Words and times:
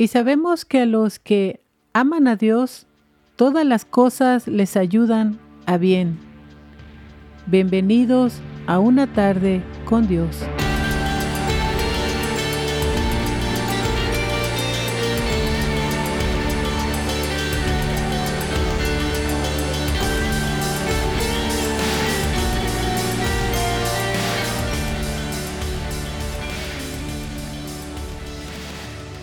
Y 0.00 0.06
sabemos 0.06 0.64
que 0.64 0.82
a 0.82 0.86
los 0.86 1.18
que 1.18 1.60
aman 1.92 2.28
a 2.28 2.36
Dios, 2.36 2.86
todas 3.34 3.66
las 3.66 3.84
cosas 3.84 4.46
les 4.46 4.76
ayudan 4.76 5.40
a 5.66 5.76
bien. 5.76 6.16
Bienvenidos 7.46 8.34
a 8.68 8.78
una 8.78 9.12
tarde 9.12 9.60
con 9.86 10.06
Dios. 10.06 10.44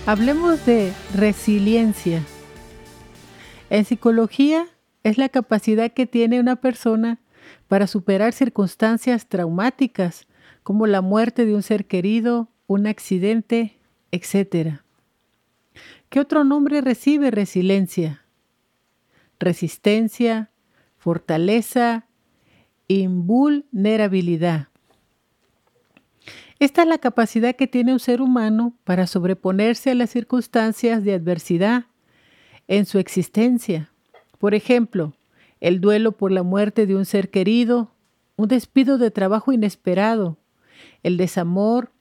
Hablemos 0.07 0.63
de 0.67 0.93
resiliencia. 1.15 2.21
En 3.71 3.85
psicología 3.85 4.67
es 5.01 5.17
la 5.17 5.29
capacidad 5.29 5.91
que 5.91 6.05
tiene 6.05 6.39
una 6.39 6.57
persona 6.57 7.19
para 7.67 7.87
superar 7.87 8.31
circunstancias 8.31 9.25
traumáticas 9.25 10.27
como 10.61 10.85
la 10.85 11.01
muerte 11.01 11.47
de 11.47 11.55
un 11.55 11.63
ser 11.63 11.87
querido, 11.87 12.49
un 12.67 12.85
accidente, 12.85 13.79
etc. 14.11 14.81
¿Qué 16.09 16.19
otro 16.19 16.43
nombre 16.43 16.81
recibe 16.81 17.31
resiliencia? 17.31 18.21
Resistencia, 19.39 20.51
fortaleza, 20.99 22.05
invulnerabilidad. 22.87 24.67
Esta 26.65 26.81
es 26.81 26.87
la 26.87 26.97
capacidad 26.97 27.55
que 27.55 27.67
tiene 27.67 27.93
un 27.93 27.99
ser 27.99 28.23
humano 28.23 28.73
para 28.85 29.05
sobreponerse 29.05 29.91
a 29.91 29.93
las 29.93 30.09
circunstancias 30.09 31.03
de 31.03 31.13
adversidad 31.13 31.85
en 32.67 32.87
su 32.87 32.97
existencia. 32.97 33.91
Por 34.39 34.55
ejemplo, 34.55 35.13
el 35.61 35.79
duelo 35.79 36.13
por 36.13 36.31
la 36.31 36.41
muerte 36.41 36.87
de 36.87 36.95
un 36.95 37.05
ser 37.05 37.29
querido, 37.29 37.91
un 38.35 38.47
despido 38.47 38.97
de 38.97 39.11
trabajo 39.11 39.53
inesperado, 39.53 40.37
el 41.03 41.17
desamor, 41.17 41.91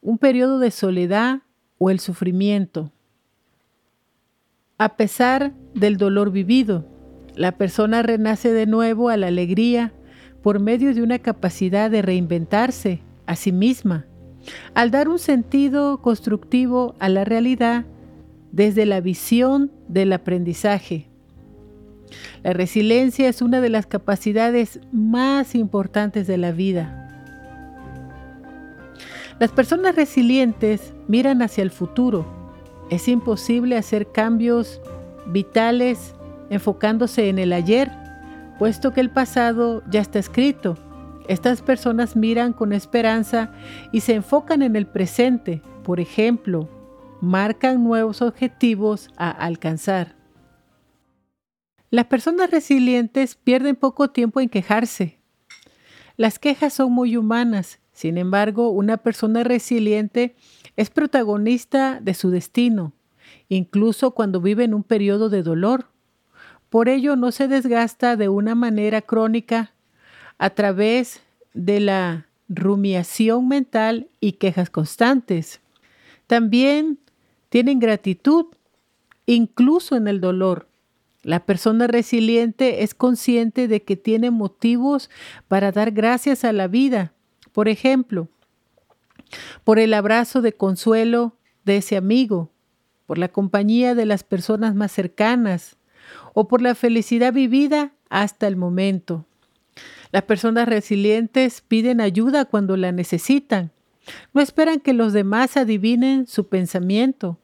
un 0.00 0.18
periodo 0.18 0.60
de 0.60 0.70
soledad 0.70 1.40
o 1.78 1.90
el 1.90 1.98
sufrimiento. 1.98 2.92
A 4.78 4.94
pesar 4.96 5.52
del 5.74 5.96
dolor 5.96 6.30
vivido, 6.30 6.86
la 7.34 7.58
persona 7.58 8.04
renace 8.04 8.52
de 8.52 8.66
nuevo 8.66 9.08
a 9.08 9.16
la 9.16 9.26
alegría 9.26 9.92
por 10.44 10.60
medio 10.60 10.94
de 10.94 11.02
una 11.02 11.18
capacidad 11.18 11.90
de 11.90 12.02
reinventarse 12.02 13.02
a 13.26 13.34
sí 13.34 13.50
misma, 13.50 14.06
al 14.74 14.90
dar 14.90 15.08
un 15.08 15.18
sentido 15.18 16.00
constructivo 16.00 16.94
a 16.98 17.08
la 17.08 17.24
realidad 17.24 17.84
desde 18.50 18.86
la 18.86 19.00
visión 19.00 19.70
del 19.88 20.12
aprendizaje. 20.12 21.08
La 22.42 22.52
resiliencia 22.52 23.28
es 23.28 23.40
una 23.40 23.60
de 23.60 23.70
las 23.70 23.86
capacidades 23.86 24.80
más 24.92 25.54
importantes 25.54 26.26
de 26.26 26.36
la 26.36 26.52
vida. 26.52 26.98
Las 29.38 29.50
personas 29.50 29.96
resilientes 29.96 30.92
miran 31.08 31.42
hacia 31.42 31.62
el 31.62 31.70
futuro. 31.70 32.26
Es 32.90 33.08
imposible 33.08 33.76
hacer 33.76 34.12
cambios 34.12 34.80
vitales 35.26 36.14
enfocándose 36.50 37.28
en 37.28 37.38
el 37.38 37.52
ayer, 37.52 37.90
puesto 38.58 38.92
que 38.92 39.00
el 39.00 39.10
pasado 39.10 39.82
ya 39.90 40.00
está 40.00 40.18
escrito 40.18 40.76
estas 41.28 41.62
personas 41.62 42.16
miran 42.16 42.52
con 42.52 42.72
esperanza 42.72 43.52
y 43.92 44.00
se 44.00 44.14
enfocan 44.14 44.62
en 44.62 44.76
el 44.76 44.86
presente. 44.86 45.62
Por 45.82 46.00
ejemplo, 46.00 46.68
marcan 47.20 47.84
nuevos 47.84 48.22
objetivos 48.22 49.10
a 49.16 49.30
alcanzar. 49.30 50.16
Las 51.90 52.06
personas 52.06 52.50
resilientes 52.50 53.36
pierden 53.36 53.76
poco 53.76 54.10
tiempo 54.10 54.40
en 54.40 54.48
quejarse. 54.48 55.18
Las 56.16 56.38
quejas 56.38 56.72
son 56.72 56.92
muy 56.92 57.16
humanas. 57.16 57.80
Sin 57.92 58.16
embargo, 58.16 58.70
una 58.70 58.96
persona 58.96 59.44
resiliente 59.44 60.34
es 60.76 60.90
protagonista 60.90 62.00
de 62.00 62.14
su 62.14 62.30
destino, 62.30 62.92
incluso 63.48 64.12
cuando 64.12 64.40
vive 64.40 64.64
en 64.64 64.74
un 64.74 64.82
periodo 64.82 65.28
de 65.28 65.42
dolor. 65.42 65.90
Por 66.70 66.88
ello 66.88 67.16
no 67.16 67.30
se 67.30 67.48
desgasta 67.48 68.16
de 68.16 68.30
una 68.30 68.54
manera 68.54 69.02
crónica 69.02 69.71
a 70.42 70.50
través 70.50 71.20
de 71.54 71.78
la 71.78 72.26
rumiación 72.48 73.46
mental 73.46 74.08
y 74.18 74.32
quejas 74.32 74.70
constantes. 74.70 75.60
También 76.26 76.98
tienen 77.48 77.78
gratitud, 77.78 78.46
incluso 79.24 79.94
en 79.94 80.08
el 80.08 80.20
dolor. 80.20 80.66
La 81.22 81.46
persona 81.46 81.86
resiliente 81.86 82.82
es 82.82 82.92
consciente 82.92 83.68
de 83.68 83.84
que 83.84 83.94
tiene 83.94 84.32
motivos 84.32 85.10
para 85.46 85.70
dar 85.70 85.92
gracias 85.92 86.44
a 86.44 86.52
la 86.52 86.66
vida. 86.66 87.12
Por 87.52 87.68
ejemplo, 87.68 88.26
por 89.62 89.78
el 89.78 89.94
abrazo 89.94 90.42
de 90.42 90.54
consuelo 90.54 91.36
de 91.64 91.76
ese 91.76 91.96
amigo, 91.96 92.50
por 93.06 93.16
la 93.16 93.28
compañía 93.28 93.94
de 93.94 94.06
las 94.06 94.24
personas 94.24 94.74
más 94.74 94.90
cercanas 94.90 95.76
o 96.34 96.48
por 96.48 96.62
la 96.62 96.74
felicidad 96.74 97.32
vivida 97.32 97.92
hasta 98.10 98.48
el 98.48 98.56
momento. 98.56 99.24
Las 100.12 100.24
personas 100.24 100.68
resilientes 100.68 101.62
piden 101.62 102.00
ayuda 102.00 102.44
cuando 102.44 102.76
la 102.76 102.92
necesitan. 102.92 103.72
No 104.34 104.42
esperan 104.42 104.80
que 104.80 104.92
los 104.92 105.12
demás 105.12 105.56
adivinen 105.56 106.26
su 106.26 106.48
pensamiento, 106.48 107.38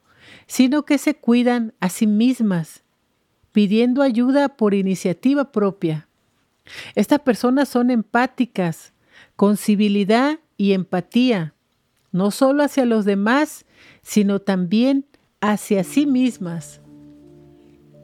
sino 0.45 0.85
que 0.85 0.99
se 0.99 1.15
cuidan 1.15 1.73
a 1.79 1.89
sí 1.89 2.05
mismas, 2.05 2.83
pidiendo 3.51 4.03
ayuda 4.03 4.49
por 4.49 4.75
iniciativa 4.75 5.51
propia. 5.51 6.07
Estas 6.93 7.19
personas 7.21 7.69
son 7.69 7.89
empáticas, 7.89 8.93
con 9.35 9.57
civilidad 9.57 10.39
y 10.55 10.73
empatía, 10.73 11.55
no 12.11 12.29
solo 12.29 12.63
hacia 12.63 12.85
los 12.85 13.03
demás, 13.05 13.65
sino 14.03 14.39
también 14.39 15.05
hacia 15.41 15.83
sí 15.83 16.05
mismas. 16.05 16.78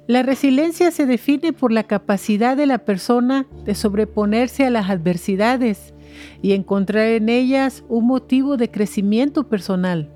La 0.08 0.22
resiliencia 0.22 0.92
se 0.92 1.08
define 1.08 1.52
por 1.52 1.72
la 1.72 1.84
capacidad 1.84 2.56
de 2.56 2.68
la 2.68 2.78
persona 2.78 3.48
de 3.64 3.74
sobreponerse 3.74 4.64
a 4.64 4.70
las 4.70 4.92
adversidades 4.92 5.96
y 6.44 6.54
encontrar 6.54 7.08
en 7.08 7.28
ellas 7.28 7.84
un 7.90 8.06
motivo 8.06 8.56
de 8.56 8.70
crecimiento 8.70 9.48
personal. 9.48 10.12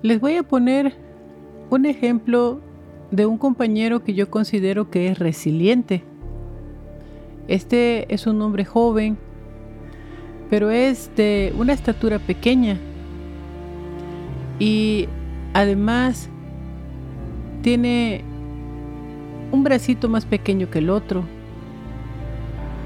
Les 0.00 0.20
voy 0.20 0.36
a 0.36 0.42
poner 0.42 0.96
un 1.68 1.84
ejemplo 1.84 2.60
de 3.10 3.26
un 3.26 3.36
compañero 3.36 4.02
que 4.02 4.14
yo 4.14 4.30
considero 4.30 4.90
que 4.90 5.08
es 5.08 5.18
resiliente. 5.18 6.02
Este 7.46 8.12
es 8.12 8.26
un 8.26 8.40
hombre 8.40 8.64
joven, 8.64 9.18
pero 10.48 10.70
es 10.70 11.10
de 11.14 11.52
una 11.58 11.74
estatura 11.74 12.18
pequeña 12.18 12.78
y 14.58 15.08
además 15.52 16.30
tiene 17.60 18.24
un 19.54 19.62
bracito 19.62 20.08
más 20.08 20.26
pequeño 20.26 20.68
que 20.68 20.80
el 20.80 20.90
otro. 20.90 21.22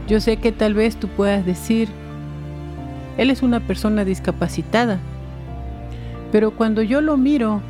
Yo 0.06 0.20
sé 0.20 0.36
que 0.36 0.52
tal 0.52 0.74
vez 0.74 0.96
tú 0.96 1.08
puedas 1.08 1.44
decir, 1.44 1.88
él 3.16 3.30
es 3.30 3.42
una 3.42 3.60
persona 3.60 4.04
discapacitada, 4.04 4.98
pero 6.30 6.52
cuando 6.52 6.82
yo 6.82 7.00
lo 7.00 7.16
miro, 7.16 7.60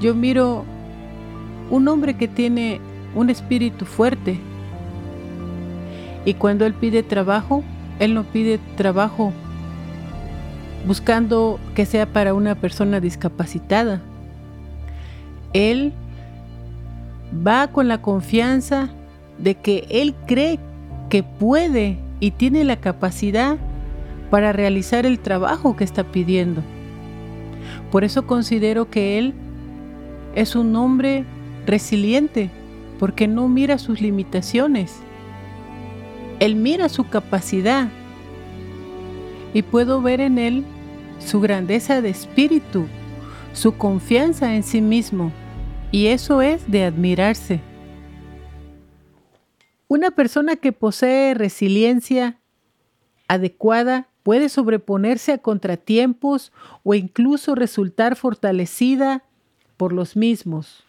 yo 0.00 0.14
miro 0.14 0.64
un 1.70 1.86
hombre 1.88 2.14
que 2.14 2.26
tiene 2.26 2.80
un 3.14 3.30
espíritu 3.30 3.84
fuerte. 3.84 4.38
Y 6.24 6.34
cuando 6.34 6.64
él 6.64 6.72
pide 6.72 7.02
trabajo, 7.02 7.62
él 7.98 8.14
no 8.14 8.24
pide 8.24 8.58
trabajo 8.76 9.32
buscando 10.86 11.60
que 11.74 11.86
sea 11.86 12.06
para 12.06 12.34
una 12.34 12.54
persona 12.54 12.98
discapacitada. 13.00 14.00
Él 15.52 15.92
va 17.34 17.68
con 17.68 17.88
la 17.88 18.00
confianza 18.00 18.90
de 19.38 19.54
que 19.54 19.86
él 19.90 20.14
cree 20.26 20.58
que 21.08 21.22
puede 21.22 21.98
y 22.20 22.30
tiene 22.30 22.64
la 22.64 22.76
capacidad 22.76 23.56
para 24.30 24.52
realizar 24.52 25.06
el 25.06 25.18
trabajo 25.18 25.76
que 25.76 25.84
está 25.84 26.04
pidiendo. 26.04 26.62
Por 27.90 28.04
eso 28.04 28.26
considero 28.26 28.90
que 28.90 29.18
él 29.18 29.34
es 30.34 30.56
un 30.56 30.74
hombre 30.76 31.24
resiliente, 31.66 32.50
porque 32.98 33.28
no 33.28 33.48
mira 33.48 33.78
sus 33.78 34.00
limitaciones. 34.00 34.96
Él 36.40 36.56
mira 36.56 36.88
su 36.88 37.08
capacidad 37.08 37.88
y 39.52 39.62
puedo 39.62 40.02
ver 40.02 40.20
en 40.20 40.38
él 40.38 40.64
su 41.20 41.40
grandeza 41.40 42.00
de 42.00 42.10
espíritu, 42.10 42.86
su 43.52 43.76
confianza 43.76 44.54
en 44.54 44.64
sí 44.64 44.80
mismo 44.80 45.30
y 45.94 46.08
eso 46.08 46.42
es 46.42 46.68
de 46.68 46.82
admirarse. 46.82 47.60
Una 49.86 50.10
persona 50.10 50.56
que 50.56 50.72
posee 50.72 51.34
resiliencia 51.34 52.40
adecuada 53.28 54.08
puede 54.24 54.48
sobreponerse 54.48 55.30
a 55.30 55.38
contratiempos 55.38 56.50
o 56.82 56.94
incluso 56.94 57.54
resultar 57.54 58.16
fortalecida 58.16 59.22
por 59.76 59.92
los 59.92 60.16
mismos. 60.16 60.82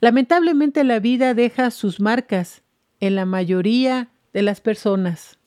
Lamentablemente 0.00 0.84
la 0.84 1.00
vida 1.00 1.32
deja 1.32 1.70
sus 1.70 1.98
marcas 1.98 2.60
en 3.00 3.14
la 3.14 3.24
mayoría 3.24 4.10
de 4.34 4.42
las 4.42 4.60
personas. 4.60 5.38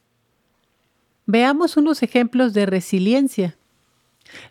Veamos 1.27 1.77
unos 1.77 2.01
ejemplos 2.01 2.55
de 2.55 2.65
resiliencia. 2.65 3.55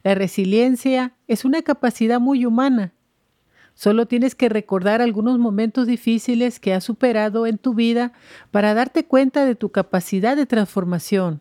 La 0.04 0.14
resiliencia 0.14 1.16
es 1.26 1.44
una 1.44 1.62
capacidad 1.62 2.20
muy 2.20 2.46
humana. 2.46 2.92
Solo 3.74 4.06
tienes 4.06 4.34
que 4.34 4.48
recordar 4.48 5.02
algunos 5.02 5.38
momentos 5.38 5.86
difíciles 5.86 6.60
que 6.60 6.72
has 6.72 6.84
superado 6.84 7.46
en 7.46 7.58
tu 7.58 7.74
vida 7.74 8.12
para 8.50 8.72
darte 8.72 9.04
cuenta 9.04 9.44
de 9.44 9.56
tu 9.56 9.70
capacidad 9.70 10.36
de 10.36 10.46
transformación. 10.46 11.40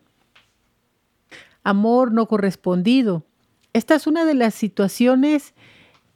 Amor 1.62 2.12
no 2.12 2.26
correspondido. 2.26 3.24
Esta 3.72 3.94
es 3.94 4.06
una 4.06 4.24
de 4.24 4.34
las 4.34 4.54
situaciones 4.54 5.54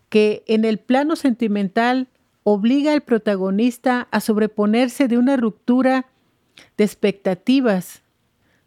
que 0.09 0.43
en 0.47 0.65
el 0.65 0.79
plano 0.79 1.17
sentimental 1.17 2.09
obliga 2.43 2.93
al 2.93 3.03
protagonista 3.03 4.09
a 4.11 4.21
sobreponerse 4.21 5.07
de 5.07 5.19
una 5.19 5.37
ruptura 5.37 6.07
de 6.77 6.85
expectativas 6.85 8.03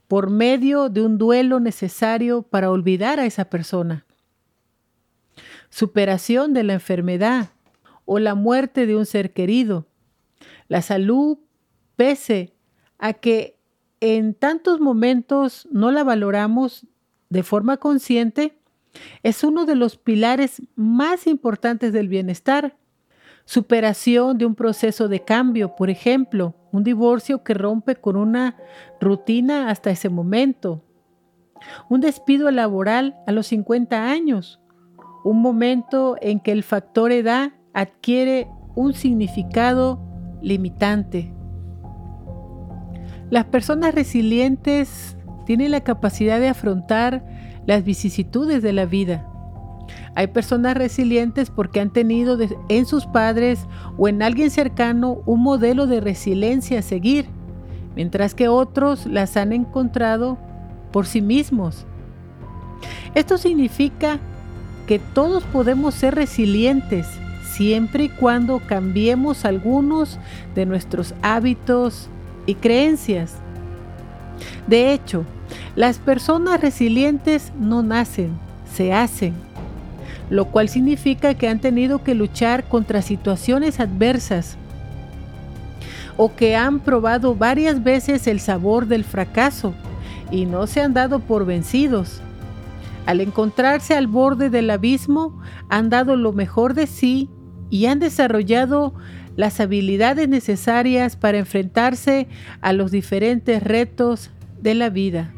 por 0.08 0.30
medio 0.30 0.90
de 0.90 1.02
un 1.02 1.18
duelo 1.18 1.60
necesario 1.60 2.44
para 2.44 2.70
olvidar 2.70 3.20
a 3.20 3.26
esa 3.26 3.46
persona. 3.46 4.06
Superación 5.72 6.54
de 6.54 6.64
la 6.64 6.74
enfermedad 6.74 7.50
o 8.06 8.20
la 8.20 8.36
muerte 8.36 8.86
de 8.86 8.96
un 8.96 9.08
ser 9.08 9.34
querido. 9.34 9.88
La 10.68 10.84
salud, 10.84 11.40
pese 11.96 12.54
a 13.00 13.14
que 13.14 13.58
en 14.02 14.34
tantos 14.34 14.80
momentos 14.80 15.68
no 15.72 15.92
la 15.92 16.04
valoramos 16.04 16.86
de 17.30 17.42
forma 17.42 17.78
consciente, 17.78 18.58
es 19.24 19.44
uno 19.44 19.66
de 19.66 19.76
los 19.76 19.98
pilares 19.98 20.62
más 20.76 21.26
importantes 21.26 21.94
del 21.94 22.10
bienestar. 22.10 22.78
Superación 23.46 24.38
de 24.38 24.46
un 24.46 24.56
proceso 24.56 25.08
de 25.08 25.24
cambio, 25.24 25.76
por 25.76 25.90
ejemplo, 25.90 26.56
un 26.72 26.84
divorcio 26.84 27.44
que 27.44 27.54
rompe 27.54 27.96
con 27.96 28.16
una 28.16 28.58
rutina 29.00 29.70
hasta 29.70 29.90
ese 29.90 30.10
momento, 30.10 30.84
un 31.90 32.02
despido 32.02 32.50
laboral 32.52 33.18
a 33.28 33.32
los 33.32 33.48
50 33.48 34.10
años, 34.10 34.61
un 35.24 35.42
momento 35.42 36.16
en 36.22 36.40
que 36.40 36.52
el 36.52 36.64
factor 36.64 37.12
edad 37.12 37.54
adquiere 37.74 38.48
un 38.76 38.94
significado 38.94 40.02
limitante. 40.42 41.34
Las 43.30 43.46
personas 43.46 43.96
resilientes 43.96 45.18
tienen 45.46 45.72
la 45.72 45.82
capacidad 45.82 46.40
de 46.40 46.50
afrontar 46.50 47.26
las 47.66 47.84
vicisitudes 47.84 48.62
de 48.62 48.74
la 48.74 48.86
vida 48.86 49.32
hay 50.16 50.28
personas 50.28 50.76
resilientes 50.76 51.50
porque 51.50 51.80
han 51.80 51.92
tenido 51.92 52.38
en 52.70 52.86
sus 52.86 53.06
padres 53.06 53.66
o 53.98 54.08
en 54.08 54.22
alguien 54.22 54.50
cercano 54.50 55.22
un 55.26 55.42
modelo 55.42 55.88
de 55.88 56.02
resiliencia 56.02 56.80
a 56.80 56.84
seguir, 56.84 57.28
mientras 57.96 58.36
que 58.36 58.48
otros 58.48 59.06
las 59.06 59.38
han 59.38 59.54
encontrado 59.54 60.38
por 60.92 61.06
sí 61.06 61.22
mismos. 61.22 61.86
Esto 63.16 63.38
significa 63.38 64.20
que 64.86 65.00
todos 65.00 65.44
podemos 65.44 65.94
ser 65.96 66.16
resilientes 66.16 67.08
siempre 67.44 68.06
y 68.06 68.10
cuando 68.10 68.60
cambiemos 68.60 69.46
algunos 69.46 70.20
de 70.56 70.66
nuestros 70.66 71.14
hábitos 71.22 72.10
y 72.46 72.56
creencias. 72.56 73.36
De 74.68 74.94
hecho, 74.94 75.26
las 75.76 76.00
personas 76.00 76.62
resilientes 76.62 77.52
no 77.60 77.84
nacen, 77.84 78.32
se 78.74 78.94
hacen 78.94 79.34
lo 80.32 80.46
cual 80.46 80.70
significa 80.70 81.34
que 81.34 81.50
han 81.50 81.60
tenido 81.60 82.04
que 82.04 82.16
luchar 82.16 82.64
contra 82.64 83.02
situaciones 83.02 83.82
adversas 83.82 84.56
o 86.16 86.34
que 86.34 86.56
han 86.56 86.80
probado 86.80 87.36
varias 87.36 87.84
veces 87.84 88.26
el 88.28 88.40
sabor 88.40 88.88
del 88.88 89.04
fracaso 89.04 89.74
y 90.32 90.46
no 90.46 90.68
se 90.68 90.82
han 90.82 90.94
dado 90.94 91.20
por 91.20 91.46
vencidos. 91.46 92.22
Al 93.06 93.20
encontrarse 93.20 93.96
al 93.96 94.08
borde 94.08 94.50
del 94.50 94.70
abismo, 94.70 95.42
han 95.70 95.90
dado 95.90 96.16
lo 96.16 96.34
mejor 96.34 96.74
de 96.74 96.88
sí 96.88 97.30
y 97.70 97.88
han 97.88 98.00
desarrollado 98.00 98.94
las 99.36 99.60
habilidades 99.60 100.30
necesarias 100.30 101.16
para 101.16 101.40
enfrentarse 101.40 102.28
a 102.62 102.74
los 102.74 102.92
diferentes 102.92 103.64
retos 103.64 104.30
de 104.62 104.76
la 104.76 104.90
vida. 104.90 105.34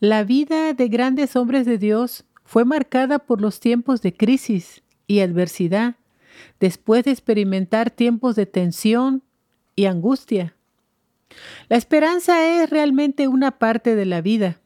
La 0.00 0.24
vida 0.24 0.72
de 0.74 0.88
grandes 0.88 1.36
hombres 1.36 1.66
de 1.66 1.78
Dios 1.78 2.24
fue 2.44 2.64
marcada 2.64 3.18
por 3.18 3.40
los 3.40 3.60
tiempos 3.60 4.02
de 4.02 4.14
crisis 4.14 4.82
y 5.06 5.20
adversidad, 5.20 5.96
después 6.60 7.04
de 7.04 7.10
experimentar 7.10 7.90
tiempos 7.90 8.36
de 8.36 8.46
tensión 8.46 9.22
y 9.76 9.86
angustia. 9.86 10.54
La 11.68 11.76
esperanza 11.76 12.46
es 12.46 12.70
realmente 12.70 13.28
una 13.28 13.52
parte 13.58 13.96
de 13.96 14.04
la 14.04 14.20
vida. 14.20 14.60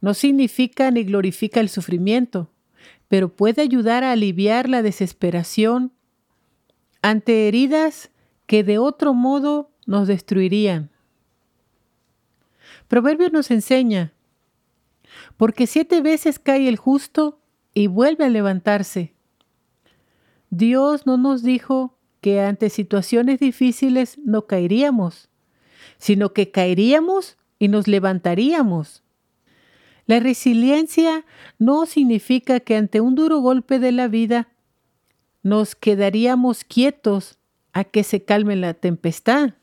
No 0.00 0.14
significa 0.14 0.90
ni 0.90 1.04
glorifica 1.04 1.60
el 1.60 1.68
sufrimiento, 1.68 2.50
pero 3.08 3.34
puede 3.34 3.62
ayudar 3.62 4.04
a 4.04 4.12
aliviar 4.12 4.68
la 4.68 4.82
desesperación 4.82 5.92
ante 7.02 7.48
heridas 7.48 8.10
que 8.46 8.64
de 8.64 8.78
otro 8.78 9.14
modo 9.14 9.70
nos 9.86 10.08
destruirían. 10.08 10.90
Proverbio 12.88 13.30
nos 13.30 13.50
enseña 13.50 14.12
porque 15.36 15.66
siete 15.66 16.00
veces 16.00 16.38
cae 16.38 16.68
el 16.68 16.76
justo 16.76 17.40
y 17.74 17.88
vuelve 17.88 18.24
a 18.24 18.28
levantarse. 18.28 19.14
Dios 20.50 21.06
no 21.06 21.16
nos 21.16 21.42
dijo 21.42 21.98
que 22.20 22.40
ante 22.40 22.70
situaciones 22.70 23.40
difíciles 23.40 24.18
no 24.24 24.46
caeríamos, 24.46 25.28
sino 25.98 26.32
que 26.32 26.50
caeríamos 26.50 27.36
y 27.58 27.68
nos 27.68 27.88
levantaríamos. 27.88 29.02
La 30.06 30.20
resiliencia 30.20 31.24
no 31.58 31.84
significa 31.86 32.60
que 32.60 32.76
ante 32.76 33.00
un 33.00 33.14
duro 33.14 33.40
golpe 33.40 33.78
de 33.78 33.92
la 33.92 34.08
vida 34.08 34.48
nos 35.42 35.74
quedaríamos 35.74 36.64
quietos 36.64 37.38
a 37.72 37.84
que 37.84 38.04
se 38.04 38.24
calme 38.24 38.56
la 38.56 38.74
tempestad, 38.74 39.54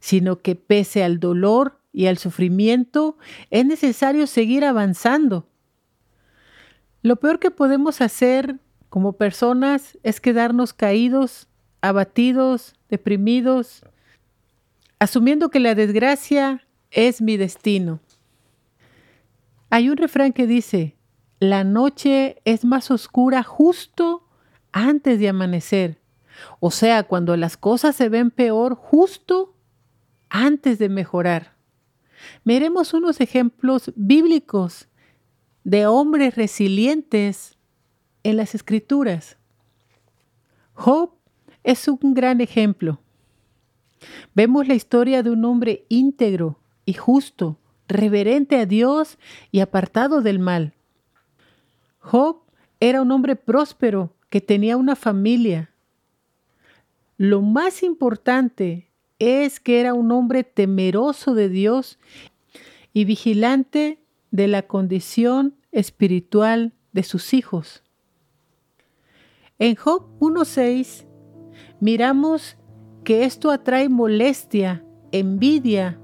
sino 0.00 0.40
que 0.40 0.56
pese 0.56 1.04
al 1.04 1.20
dolor 1.20 1.80
y 1.92 2.06
al 2.06 2.18
sufrimiento, 2.18 3.16
es 3.50 3.64
necesario 3.64 4.26
seguir 4.26 4.64
avanzando. 4.64 5.48
Lo 7.02 7.16
peor 7.16 7.38
que 7.38 7.50
podemos 7.50 8.00
hacer 8.00 8.58
como 8.88 9.14
personas 9.14 9.98
es 10.02 10.20
quedarnos 10.20 10.74
caídos, 10.74 11.48
abatidos, 11.80 12.74
deprimidos, 12.88 13.82
asumiendo 14.98 15.48
que 15.48 15.60
la 15.60 15.74
desgracia 15.74 16.66
es 16.90 17.22
mi 17.22 17.36
destino. 17.36 18.00
Hay 19.70 19.88
un 19.88 19.96
refrán 19.96 20.32
que 20.32 20.46
dice, 20.46 20.96
la 21.40 21.64
noche 21.64 22.40
es 22.44 22.64
más 22.64 22.90
oscura 22.90 23.42
justo 23.42 24.26
antes 24.72 25.18
de 25.18 25.28
amanecer. 25.28 26.00
O 26.60 26.70
sea, 26.70 27.02
cuando 27.04 27.36
las 27.36 27.56
cosas 27.56 27.96
se 27.96 28.08
ven 28.08 28.30
peor 28.30 28.74
justo 28.74 29.54
antes 30.28 30.78
de 30.78 30.88
mejorar. 30.88 31.56
Veremos 32.44 32.94
unos 32.94 33.20
ejemplos 33.20 33.92
bíblicos 33.96 34.88
de 35.64 35.86
hombres 35.86 36.36
resilientes 36.36 37.58
en 38.22 38.36
las 38.36 38.54
escrituras. 38.54 39.36
Job 40.74 41.10
es 41.64 41.88
un 41.88 42.14
gran 42.14 42.40
ejemplo. 42.40 43.00
Vemos 44.34 44.68
la 44.68 44.74
historia 44.74 45.22
de 45.22 45.30
un 45.30 45.44
hombre 45.44 45.86
íntegro 45.88 46.60
y 46.84 46.92
justo, 46.92 47.58
reverente 47.88 48.56
a 48.56 48.66
Dios 48.66 49.18
y 49.50 49.60
apartado 49.60 50.22
del 50.22 50.38
mal. 50.38 50.74
Job 51.98 52.42
era 52.80 53.02
un 53.02 53.10
hombre 53.10 53.36
próspero 53.36 54.14
que 54.30 54.40
tenía 54.40 54.76
una 54.76 54.96
familia. 54.96 55.70
Lo 57.16 57.40
más 57.42 57.82
importante 57.82 58.90
es 59.18 59.60
que 59.60 59.80
era 59.80 59.94
un 59.94 60.12
hombre 60.12 60.44
temeroso 60.44 61.34
de 61.34 61.48
Dios 61.48 61.98
y 62.92 63.04
vigilante 63.04 63.98
de 64.30 64.48
la 64.48 64.62
condición 64.62 65.54
espiritual 65.72 66.74
de 66.92 67.02
sus 67.02 67.32
hijos. 67.32 67.82
En 69.58 69.74
Job 69.74 70.18
1.6 70.20 71.06
miramos 71.80 72.56
que 73.04 73.24
esto 73.24 73.50
atrae 73.50 73.88
molestia, 73.88 74.84
envidia 75.12 75.98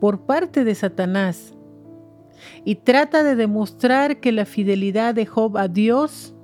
por 0.00 0.20
parte 0.20 0.64
de 0.64 0.74
Satanás 0.74 1.54
y 2.64 2.76
trata 2.76 3.22
de 3.22 3.36
demostrar 3.36 4.20
que 4.20 4.32
la 4.32 4.44
fidelidad 4.44 5.14
de 5.14 5.26
Job 5.26 5.56
a 5.56 5.68
Dios 5.68 6.34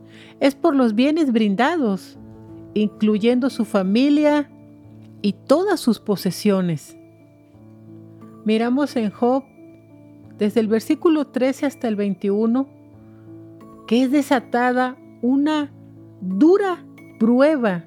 es 0.41 0.55
por 0.55 0.75
los 0.75 0.95
bienes 0.95 1.33
brindados, 1.33 2.19
incluyendo 2.75 3.51
su 3.51 3.65
familia 3.65 4.51
y 5.23 5.33
todas 5.33 5.81
sus 5.81 6.01
posesiones. 6.01 6.97
Miramos 8.45 8.97
en 8.97 9.11
Job 9.11 9.45
desde 10.39 10.61
el 10.61 10.69
versículo 10.69 11.27
13 11.29 11.67
hasta 11.67 11.89
el 11.89 11.97
21 11.97 12.69
que 13.87 14.03
es 14.03 14.11
desatada 14.11 14.97
una 15.23 15.71
dura 16.21 16.85
prueba, 17.19 17.85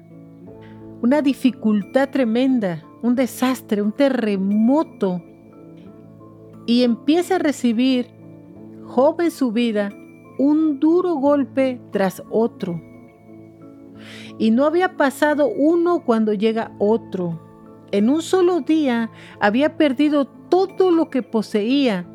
una 1.02 1.22
dificultad 1.22 2.10
tremenda, 2.10 2.84
un 3.02 3.14
desastre, 3.14 3.82
un 3.82 3.92
terremoto, 3.92 5.22
y 6.68 6.82
empieza 6.82 7.36
a 7.36 7.38
recibir 7.38 8.10
Job 8.84 9.22
en 9.22 9.30
su 9.30 9.52
vida 9.52 9.88
un 10.38 10.78
duro 10.78 11.14
golpe 11.14 11.80
tras 11.92 12.22
otro. 12.28 12.78
Y 14.36 14.50
no 14.50 14.66
había 14.66 14.98
pasado 14.98 15.48
uno 15.48 16.04
cuando 16.04 16.34
llega 16.34 16.72
otro. 16.78 17.40
En 17.90 18.10
un 18.10 18.20
solo 18.20 18.60
día 18.60 19.10
había 19.40 19.78
perdido 19.78 20.26
todo 20.26 20.90
lo 20.90 21.08
que 21.08 21.22
poseía 21.22 22.06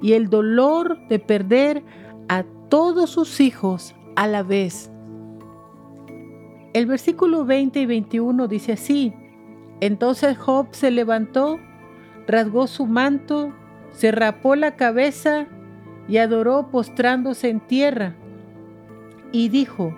y 0.00 0.12
el 0.12 0.30
dolor 0.30 0.96
de 1.08 1.18
perder 1.18 1.82
a 2.28 2.44
todos 2.68 3.10
sus 3.10 3.40
hijos 3.40 3.96
a 4.14 4.28
la 4.28 4.44
vez. 4.44 4.92
El 6.72 6.86
versículo 6.86 7.44
20 7.44 7.80
y 7.80 7.86
21 7.86 8.46
dice 8.46 8.74
así, 8.74 9.12
entonces 9.80 10.38
Job 10.38 10.68
se 10.70 10.92
levantó, 10.92 11.58
rasgó 12.28 12.68
su 12.68 12.86
manto, 12.86 13.52
se 13.98 14.12
rapó 14.12 14.54
la 14.54 14.76
cabeza 14.76 15.48
y 16.06 16.18
adoró 16.18 16.68
postrándose 16.70 17.48
en 17.48 17.58
tierra. 17.58 18.14
Y 19.32 19.48
dijo, 19.48 19.92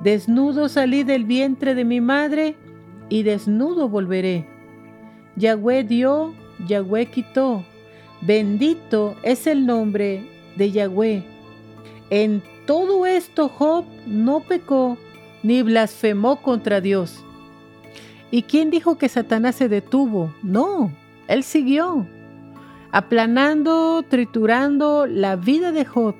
desnudo 0.00 0.68
salí 0.68 1.04
del 1.04 1.24
vientre 1.24 1.76
de 1.76 1.84
mi 1.84 2.00
madre 2.00 2.56
y 3.08 3.22
desnudo 3.22 3.88
volveré. 3.88 4.44
Yahweh 5.36 5.84
dio, 5.84 6.34
Yahweh 6.66 7.06
quitó. 7.06 7.64
Bendito 8.22 9.14
es 9.22 9.46
el 9.46 9.66
nombre 9.66 10.28
de 10.56 10.72
Yahweh. 10.72 11.22
En 12.10 12.42
todo 12.66 13.06
esto 13.06 13.48
Job 13.48 13.84
no 14.04 14.40
pecó 14.40 14.98
ni 15.44 15.62
blasfemó 15.62 16.42
contra 16.42 16.80
Dios. 16.80 17.24
¿Y 18.32 18.42
quién 18.42 18.70
dijo 18.70 18.98
que 18.98 19.08
Satanás 19.08 19.54
se 19.54 19.68
detuvo? 19.68 20.34
No, 20.42 20.90
él 21.28 21.44
siguió, 21.44 22.04
aplanando, 22.90 24.02
triturando 24.08 25.06
la 25.06 25.36
vida 25.36 25.72
de 25.72 25.84
Job, 25.84 26.14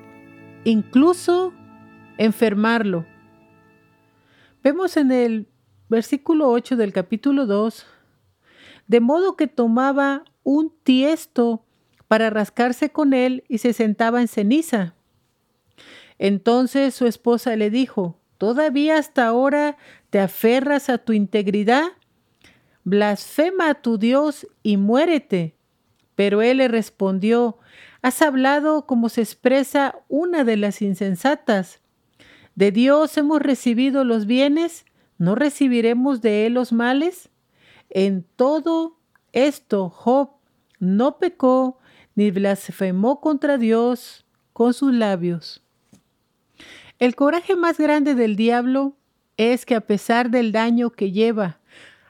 incluso 0.65 1.53
enfermarlo. 2.19 3.07
Vemos 4.63 4.97
en 4.97 5.13
el 5.13 5.49
versículo 5.89 6.51
8 6.51 6.77
del 6.77 6.93
capítulo 6.93 7.47
2, 7.47 7.87
de 8.87 9.01
modo 9.01 9.37
que 9.37 9.47
tomaba 9.47 10.25
un 10.43 10.73
tiesto 10.83 11.65
para 12.07 12.31
rascarse 12.31 12.91
con 12.91 13.13
él 13.13 13.45
y 13.49 13.59
se 13.59 13.73
sentaba 13.73 14.21
en 14.21 14.29
ceniza. 14.29 14.95
Entonces 16.19 16.95
su 16.95 17.07
esposa 17.07 17.55
le 17.57 17.71
dijo, 17.71 18.19
¿todavía 18.39 18.99
hasta 18.99 19.27
ahora 19.27 19.77
te 20.11 20.19
aferras 20.19 20.89
a 20.89 20.99
tu 20.99 21.13
integridad? 21.13 21.85
Blasfema 22.85 23.71
a 23.71 23.75
tu 23.75 23.99
Dios 23.99 24.47
y 24.63 24.79
muérete. 24.79 25.58
Pero 26.19 26.43
él 26.43 26.57
le 26.57 26.67
respondió, 26.67 27.59
Has 28.03 28.23
hablado 28.23 28.87
como 28.87 29.09
se 29.09 29.21
expresa 29.21 30.01
una 30.09 30.43
de 30.43 30.57
las 30.57 30.83
insensatas. 30.83 31.81
¿De 32.57 32.73
Dios 32.73 33.17
hemos 33.17 33.41
recibido 33.41 34.03
los 34.03 34.27
bienes? 34.27 34.85
¿No 35.17 35.37
recibiremos 35.37 36.21
de 36.21 36.47
él 36.47 36.55
los 36.55 36.73
males? 36.73 37.29
En 37.89 38.25
todo 38.35 38.99
esto 39.33 39.91
Job 39.91 40.31
no 40.81 41.19
pecó 41.19 41.79
ni 42.17 42.33
blasfemó 42.33 43.21
contra 43.21 43.57
Dios 43.57 44.27
con 44.53 44.75
sus 44.75 44.93
labios. 44.93 45.63
El 46.99 47.15
coraje 47.15 47.55
más 47.55 47.79
grande 47.79 48.17
del 48.17 48.35
diablo 48.35 48.97
es 49.37 49.65
que 49.65 49.77
a 49.77 49.83
pesar 49.83 50.31
del 50.31 50.51
daño 50.51 50.91
que 50.91 51.13
lleva 51.13 51.61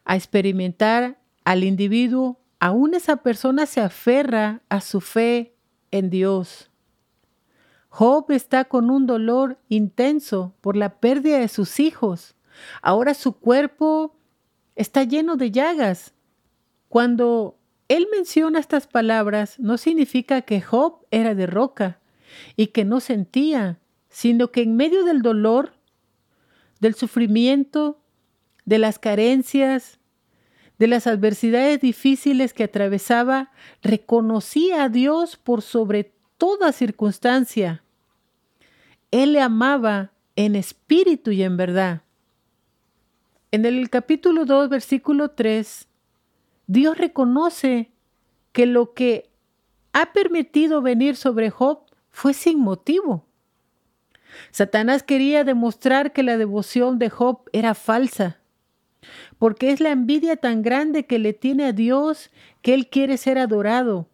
a 0.06 0.16
experimentar 0.16 1.18
al 1.44 1.62
individuo, 1.62 2.37
aún 2.60 2.94
esa 2.94 3.16
persona 3.16 3.66
se 3.66 3.80
aferra 3.80 4.62
a 4.68 4.80
su 4.80 5.00
fe 5.00 5.54
en 5.90 6.10
Dios. 6.10 6.70
Job 7.88 8.30
está 8.30 8.66
con 8.66 8.90
un 8.90 9.06
dolor 9.06 9.58
intenso 9.68 10.54
por 10.60 10.76
la 10.76 11.00
pérdida 11.00 11.38
de 11.38 11.48
sus 11.48 11.80
hijos. 11.80 12.36
Ahora 12.82 13.14
su 13.14 13.32
cuerpo 13.32 14.16
está 14.76 15.04
lleno 15.04 15.36
de 15.36 15.50
llagas. 15.50 16.14
Cuando 16.88 17.58
él 17.88 18.06
menciona 18.12 18.58
estas 18.58 18.86
palabras, 18.86 19.58
no 19.58 19.78
significa 19.78 20.42
que 20.42 20.60
Job 20.60 21.06
era 21.10 21.34
de 21.34 21.46
roca 21.46 21.98
y 22.56 22.68
que 22.68 22.84
no 22.84 23.00
sentía, 23.00 23.78
sino 24.10 24.50
que 24.52 24.62
en 24.62 24.76
medio 24.76 25.04
del 25.04 25.22
dolor, 25.22 25.72
del 26.80 26.94
sufrimiento, 26.94 28.00
de 28.66 28.78
las 28.78 28.98
carencias, 28.98 29.97
de 30.78 30.86
las 30.86 31.06
adversidades 31.06 31.80
difíciles 31.80 32.54
que 32.54 32.64
atravesaba, 32.64 33.50
reconocía 33.82 34.84
a 34.84 34.88
Dios 34.88 35.36
por 35.36 35.62
sobre 35.62 36.12
toda 36.38 36.72
circunstancia. 36.72 37.82
Él 39.10 39.32
le 39.32 39.40
amaba 39.40 40.12
en 40.36 40.54
espíritu 40.54 41.32
y 41.32 41.42
en 41.42 41.56
verdad. 41.56 42.02
En 43.50 43.64
el 43.64 43.90
capítulo 43.90 44.44
2, 44.44 44.68
versículo 44.68 45.30
3, 45.30 45.88
Dios 46.66 46.96
reconoce 46.96 47.90
que 48.52 48.66
lo 48.66 48.92
que 48.94 49.30
ha 49.92 50.12
permitido 50.12 50.82
venir 50.82 51.16
sobre 51.16 51.50
Job 51.50 51.80
fue 52.10 52.34
sin 52.34 52.60
motivo. 52.60 53.24
Satanás 54.50 55.02
quería 55.02 55.44
demostrar 55.44 56.12
que 56.12 56.22
la 56.22 56.36
devoción 56.36 56.98
de 56.98 57.10
Job 57.10 57.40
era 57.52 57.74
falsa, 57.74 58.37
porque 59.38 59.70
es 59.70 59.80
la 59.80 59.90
envidia 59.90 60.36
tan 60.36 60.62
grande 60.62 61.06
que 61.06 61.18
le 61.18 61.32
tiene 61.32 61.64
a 61.64 61.72
Dios 61.72 62.30
que 62.62 62.74
él 62.74 62.88
quiere 62.88 63.16
ser 63.16 63.38
adorado. 63.38 64.06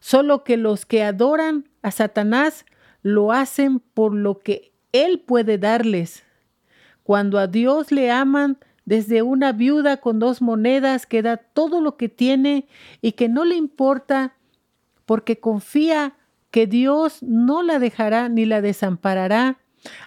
Solo 0.00 0.44
que 0.44 0.56
los 0.56 0.86
que 0.86 1.02
adoran 1.02 1.68
a 1.82 1.90
Satanás 1.90 2.64
lo 3.02 3.32
hacen 3.32 3.80
por 3.80 4.14
lo 4.14 4.40
que 4.40 4.72
él 4.92 5.20
puede 5.20 5.58
darles. 5.58 6.24
Cuando 7.02 7.38
a 7.38 7.46
Dios 7.46 7.92
le 7.92 8.10
aman, 8.10 8.58
desde 8.88 9.20
una 9.20 9.52
viuda 9.52 9.98
con 9.98 10.18
dos 10.18 10.40
monedas 10.40 11.04
que 11.04 11.20
da 11.20 11.36
todo 11.36 11.82
lo 11.82 11.98
que 11.98 12.08
tiene 12.08 12.66
y 13.02 13.12
que 13.12 13.28
no 13.28 13.44
le 13.44 13.54
importa 13.54 14.34
porque 15.04 15.40
confía 15.40 16.16
que 16.50 16.66
Dios 16.66 17.22
no 17.22 17.62
la 17.62 17.78
dejará 17.78 18.30
ni 18.30 18.46
la 18.46 18.62
desamparará, 18.62 19.58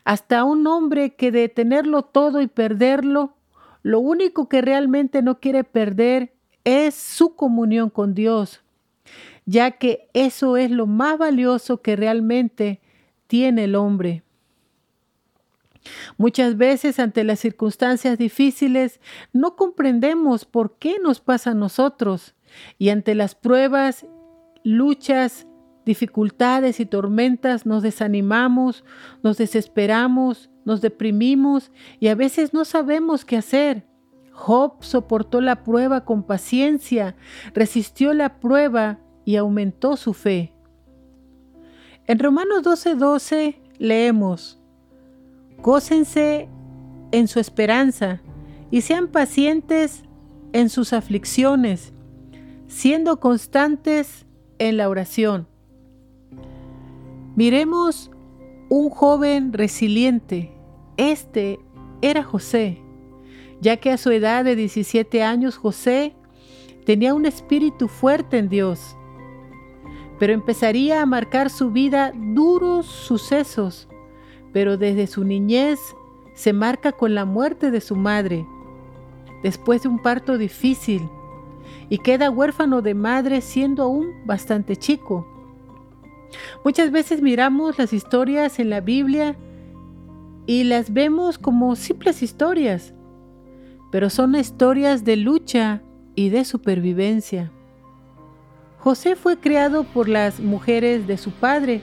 hasta 0.03 0.43
un 0.43 0.65
hombre 0.67 1.15
que 1.15 1.31
de 1.31 1.49
tenerlo 1.49 2.03
todo 2.03 2.41
y 2.41 2.47
perderlo, 2.47 3.35
lo 3.83 3.99
único 3.99 4.47
que 4.47 4.61
realmente 4.61 5.21
no 5.21 5.39
quiere 5.39 5.63
perder 5.63 6.33
es 6.63 6.95
su 6.95 7.35
comunión 7.35 7.89
con 7.89 8.13
Dios, 8.13 8.61
ya 9.45 9.71
que 9.71 10.07
eso 10.13 10.57
es 10.57 10.69
lo 10.71 10.85
más 10.85 11.17
valioso 11.17 11.81
que 11.81 11.95
realmente 11.95 12.79
tiene 13.27 13.63
el 13.63 13.75
hombre. 13.75 14.23
Muchas 16.17 16.57
veces 16.57 16.99
ante 16.99 17.23
las 17.23 17.39
circunstancias 17.39 18.17
difíciles 18.17 18.99
no 19.33 19.55
comprendemos 19.55 20.45
por 20.45 20.77
qué 20.77 20.97
nos 21.01 21.21
pasa 21.21 21.51
a 21.51 21.55
nosotros 21.55 22.35
y 22.77 22.89
ante 22.89 23.15
las 23.15 23.33
pruebas, 23.33 24.05
luchas, 24.63 25.47
dificultades 25.85 26.79
y 26.79 26.85
tormentas 26.85 27.65
nos 27.65 27.83
desanimamos, 27.83 28.83
nos 29.23 29.37
desesperamos, 29.37 30.49
nos 30.65 30.81
deprimimos 30.81 31.71
y 31.99 32.07
a 32.07 32.15
veces 32.15 32.53
no 32.53 32.65
sabemos 32.65 33.25
qué 33.25 33.37
hacer. 33.37 33.87
Job 34.31 34.83
soportó 34.83 35.41
la 35.41 35.63
prueba 35.63 36.05
con 36.05 36.23
paciencia, 36.23 37.15
resistió 37.53 38.13
la 38.13 38.39
prueba 38.39 38.99
y 39.25 39.35
aumentó 39.35 39.97
su 39.97 40.13
fe. 40.13 40.53
En 42.07 42.19
Romanos 42.19 42.63
12:12 42.63 42.95
12 42.95 43.61
leemos, 43.77 44.59
Gócense 45.61 46.49
en 47.11 47.27
su 47.27 47.39
esperanza 47.39 48.21
y 48.71 48.81
sean 48.81 49.07
pacientes 49.07 50.03
en 50.53 50.69
sus 50.69 50.93
aflicciones, 50.93 51.93
siendo 52.67 53.19
constantes 53.19 54.25
en 54.57 54.77
la 54.77 54.89
oración. 54.89 55.50
Miremos 57.35 58.11
un 58.67 58.89
joven 58.89 59.53
resiliente. 59.53 60.51
Este 60.97 61.59
era 62.01 62.23
José, 62.23 62.81
ya 63.61 63.77
que 63.77 63.91
a 63.91 63.97
su 63.97 64.11
edad 64.11 64.43
de 64.43 64.57
17 64.57 65.23
años 65.23 65.55
José 65.55 66.13
tenía 66.85 67.13
un 67.13 67.25
espíritu 67.25 67.87
fuerte 67.87 68.37
en 68.37 68.49
Dios, 68.49 68.97
pero 70.19 70.33
empezaría 70.33 71.01
a 71.01 71.05
marcar 71.05 71.49
su 71.49 71.71
vida 71.71 72.11
duros 72.13 72.85
sucesos, 72.85 73.87
pero 74.51 74.77
desde 74.77 75.07
su 75.07 75.23
niñez 75.23 75.79
se 76.33 76.51
marca 76.51 76.91
con 76.91 77.15
la 77.15 77.23
muerte 77.23 77.71
de 77.71 77.79
su 77.79 77.95
madre, 77.95 78.45
después 79.41 79.83
de 79.83 79.87
un 79.87 79.99
parto 79.99 80.37
difícil, 80.37 81.07
y 81.87 81.99
queda 81.99 82.29
huérfano 82.29 82.81
de 82.81 82.93
madre 82.93 83.39
siendo 83.39 83.83
aún 83.83 84.07
bastante 84.25 84.75
chico. 84.75 85.25
Muchas 86.63 86.91
veces 86.91 87.21
miramos 87.21 87.77
las 87.77 87.93
historias 87.93 88.59
en 88.59 88.69
la 88.69 88.81
Biblia 88.81 89.35
y 90.45 90.63
las 90.63 90.93
vemos 90.93 91.37
como 91.37 91.75
simples 91.75 92.23
historias, 92.23 92.93
pero 93.91 94.09
son 94.09 94.35
historias 94.35 95.03
de 95.03 95.17
lucha 95.17 95.81
y 96.15 96.29
de 96.29 96.45
supervivencia. 96.45 97.51
José 98.79 99.15
fue 99.15 99.37
criado 99.37 99.83
por 99.83 100.09
las 100.09 100.39
mujeres 100.39 101.05
de 101.05 101.17
su 101.17 101.31
padre, 101.31 101.81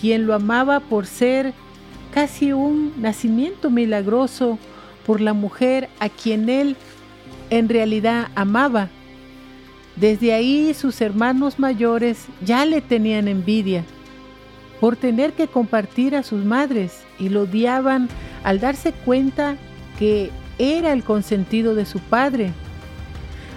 quien 0.00 0.26
lo 0.26 0.34
amaba 0.34 0.80
por 0.80 1.06
ser 1.06 1.52
casi 2.12 2.52
un 2.52 2.92
nacimiento 3.00 3.70
milagroso 3.70 4.58
por 5.04 5.20
la 5.20 5.32
mujer 5.32 5.88
a 5.98 6.08
quien 6.08 6.48
él 6.48 6.76
en 7.50 7.68
realidad 7.68 8.28
amaba. 8.34 8.88
Desde 9.96 10.32
ahí 10.32 10.72
sus 10.74 11.00
hermanos 11.00 11.58
mayores 11.58 12.26
ya 12.44 12.64
le 12.64 12.80
tenían 12.80 13.28
envidia 13.28 13.84
por 14.80 14.96
tener 14.96 15.34
que 15.34 15.46
compartir 15.46 16.16
a 16.16 16.22
sus 16.22 16.44
madres 16.44 17.04
y 17.18 17.28
lo 17.28 17.42
odiaban 17.42 18.08
al 18.42 18.58
darse 18.58 18.92
cuenta 18.92 19.56
que 19.98 20.30
era 20.58 20.92
el 20.92 21.04
consentido 21.04 21.74
de 21.74 21.84
su 21.84 22.00
padre. 22.00 22.52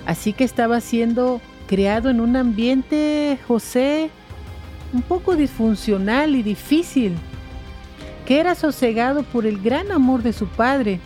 Así 0.06 0.34
que 0.34 0.44
estaba 0.44 0.82
siendo 0.82 1.42
creado 1.68 2.10
en 2.10 2.22
un 2.22 2.36
ambiente, 2.36 3.40
José, 3.48 4.10
un 4.94 5.02
poco 5.02 5.36
disfuncional 5.36 6.36
y 6.36 6.44
difícil, 6.44 7.16
que 8.26 8.40
era 8.40 8.56
sosegado 8.56 9.24
por 9.24 9.46
el 9.46 9.60
gran 9.60 9.92
amor 9.92 10.22
de 10.22 10.34
su 10.34 10.48
padre 10.48 11.00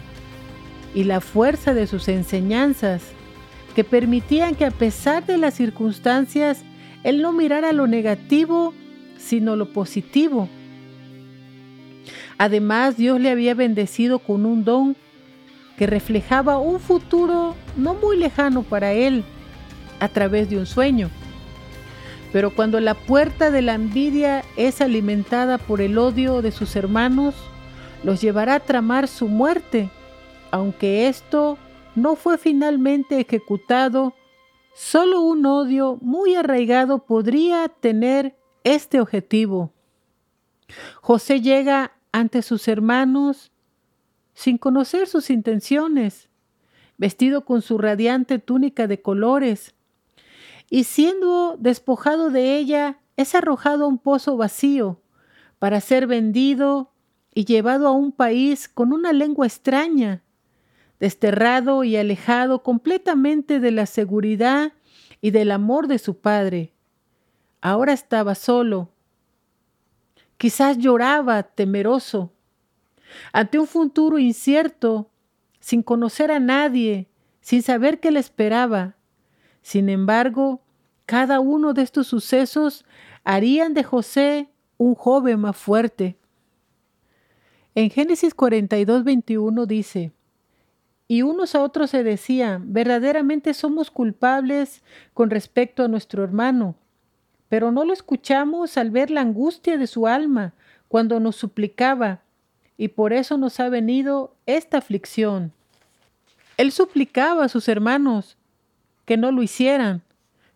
y 0.93 1.05
la 1.05 1.21
fuerza 1.21 1.73
de 1.73 1.87
sus 1.87 2.07
enseñanzas, 2.07 3.03
que 3.79 3.85
permitían 3.85 4.55
que 4.55 4.65
a 4.65 4.71
pesar 4.71 5.25
de 5.25 5.37
las 5.37 5.53
circunstancias, 5.53 6.65
él 7.05 7.21
no 7.21 7.31
mirara 7.31 7.71
lo 7.71 7.87
negativo, 7.87 8.73
sino 9.17 9.55
lo 9.55 9.71
positivo. 9.71 10.49
Además, 12.37 12.97
Dios 12.97 13.21
le 13.21 13.29
había 13.29 13.53
bendecido 13.53 14.19
con 14.19 14.45
un 14.45 14.65
don 14.65 14.97
que 15.77 15.87
reflejaba 15.87 16.57
un 16.57 16.81
futuro 16.81 17.55
no 17.77 17.93
muy 17.93 18.17
lejano 18.17 18.63
para 18.63 18.91
él 18.91 19.23
a 20.01 20.09
través 20.09 20.49
de 20.49 20.57
un 20.57 20.65
sueño. 20.65 21.09
Pero 22.33 22.53
cuando 22.53 22.81
la 22.81 22.95
puerta 22.95 23.49
de 23.49 23.61
la 23.61 23.75
envidia 23.75 24.43
es 24.57 24.81
alimentada 24.81 25.57
por 25.57 25.79
el 25.79 25.97
odio 25.97 26.41
de 26.41 26.51
sus 26.51 26.75
hermanos, 26.75 27.33
los 28.03 28.19
llevará 28.19 28.55
a 28.55 28.59
tramar 28.59 29.07
su 29.07 29.29
muerte 29.29 29.89
aunque 30.51 31.07
esto 31.07 31.57
no 31.95 32.15
fue 32.15 32.37
finalmente 32.37 33.19
ejecutado, 33.19 34.13
solo 34.73 35.21
un 35.21 35.45
odio 35.45 35.97
muy 36.01 36.35
arraigado 36.35 37.05
podría 37.05 37.67
tener 37.67 38.37
este 38.63 39.01
objetivo. 39.01 39.73
José 41.01 41.41
llega 41.41 41.93
ante 42.11 42.41
sus 42.41 42.67
hermanos 42.67 43.51
sin 44.33 44.57
conocer 44.57 45.07
sus 45.07 45.29
intenciones, 45.29 46.29
vestido 46.97 47.45
con 47.45 47.61
su 47.61 47.77
radiante 47.77 48.39
túnica 48.39 48.87
de 48.87 49.01
colores, 49.01 49.73
y 50.69 50.83
siendo 50.83 51.57
despojado 51.57 52.29
de 52.29 52.57
ella, 52.57 52.99
es 53.17 53.35
arrojado 53.35 53.85
a 53.85 53.87
un 53.87 53.97
pozo 53.97 54.37
vacío 54.37 55.01
para 55.57 55.81
ser 55.81 56.07
vendido 56.07 56.93
y 57.33 57.45
llevado 57.45 57.87
a 57.87 57.91
un 57.91 58.11
país 58.11 58.69
con 58.69 58.93
una 58.93 59.11
lengua 59.11 59.45
extraña 59.47 60.23
desterrado 60.99 61.83
y 61.83 61.95
alejado 61.95 62.63
completamente 62.63 63.59
de 63.59 63.71
la 63.71 63.85
seguridad 63.85 64.73
y 65.21 65.31
del 65.31 65.51
amor 65.51 65.87
de 65.87 65.99
su 65.99 66.17
padre. 66.17 66.73
Ahora 67.61 67.93
estaba 67.93 68.35
solo. 68.35 68.89
Quizás 70.37 70.77
lloraba 70.77 71.43
temeroso. 71.43 72.31
Ante 73.33 73.59
un 73.59 73.67
futuro 73.67 74.19
incierto, 74.19 75.09
sin 75.59 75.83
conocer 75.83 76.31
a 76.31 76.39
nadie, 76.39 77.09
sin 77.41 77.61
saber 77.61 77.99
qué 77.99 78.11
le 78.11 78.19
esperaba. 78.19 78.95
Sin 79.61 79.89
embargo, 79.89 80.61
cada 81.05 81.39
uno 81.39 81.73
de 81.73 81.81
estos 81.81 82.07
sucesos 82.07 82.85
harían 83.23 83.73
de 83.73 83.83
José 83.83 84.49
un 84.77 84.95
joven 84.95 85.39
más 85.39 85.57
fuerte. 85.57 86.17
En 87.75 87.89
Génesis 87.89 88.33
42, 88.33 89.03
21 89.03 89.65
dice, 89.65 90.11
y 91.11 91.23
unos 91.23 91.55
a 91.55 91.63
otros 91.63 91.89
se 91.89 92.03
decían, 92.03 92.71
verdaderamente 92.71 93.55
somos 93.55 93.89
culpables 93.89 94.83
con 95.15 95.31
respecto 95.31 95.83
a 95.83 95.87
nuestro 95.87 96.23
hermano, 96.23 96.75
pero 97.49 97.71
no 97.71 97.83
lo 97.83 97.93
escuchamos 97.93 98.77
al 98.77 98.91
ver 98.91 99.09
la 99.09 99.21
angustia 99.21 99.79
de 99.79 99.87
su 99.87 100.05
alma 100.05 100.53
cuando 100.87 101.19
nos 101.19 101.35
suplicaba, 101.35 102.21
y 102.77 102.89
por 102.89 103.11
eso 103.11 103.39
nos 103.39 103.59
ha 103.59 103.69
venido 103.69 104.35
esta 104.45 104.77
aflicción. 104.77 105.51
Él 106.57 106.71
suplicaba 106.71 107.45
a 107.45 107.49
sus 107.49 107.67
hermanos 107.69 108.37
que 109.05 109.17
no 109.17 109.31
lo 109.31 109.41
hicieran, 109.41 110.03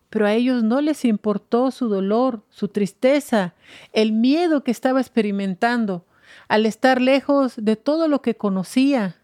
pero 0.08 0.24
a 0.24 0.34
ellos 0.34 0.62
no 0.62 0.80
les 0.80 1.04
importó 1.04 1.72
su 1.72 1.88
dolor, 1.88 2.44
su 2.48 2.68
tristeza, 2.68 3.54
el 3.92 4.12
miedo 4.12 4.62
que 4.62 4.70
estaba 4.70 5.00
experimentando 5.00 6.04
al 6.46 6.64
estar 6.64 7.00
lejos 7.00 7.54
de 7.56 7.74
todo 7.74 8.06
lo 8.06 8.22
que 8.22 8.36
conocía, 8.36 9.16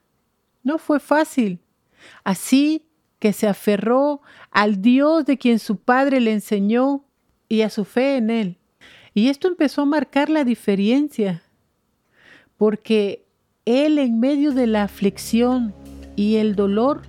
no 0.63 0.79
fue 0.79 1.01
fácil. 1.01 1.61
Así 2.25 2.87
que 3.19 3.33
se 3.33 3.47
aferró 3.47 4.23
al 4.51 4.81
Dios 4.81 5.27
de 5.27 5.39
quien 5.39 5.59
su 5.59 5.77
padre 5.77 6.21
le 6.21 6.33
enseñó 6.33 7.05
y 7.49 7.63
a 7.63 7.71
su 7.71 7.85
fe 7.85 8.17
en 8.17 8.31
él. 8.31 8.57
Y 9.13 9.29
esto 9.29 9.49
empezó 9.49 9.83
a 9.83 9.87
marcar 9.87 10.31
la 10.31 10.45
diferencia, 10.45 11.43
porque 12.57 13.27
él 13.65 13.99
en 13.99 14.21
medio 14.21 14.53
de 14.53 14.67
la 14.67 14.85
aflicción 14.85 15.75
y 16.17 16.37
el 16.37 16.55
dolor 16.55 17.03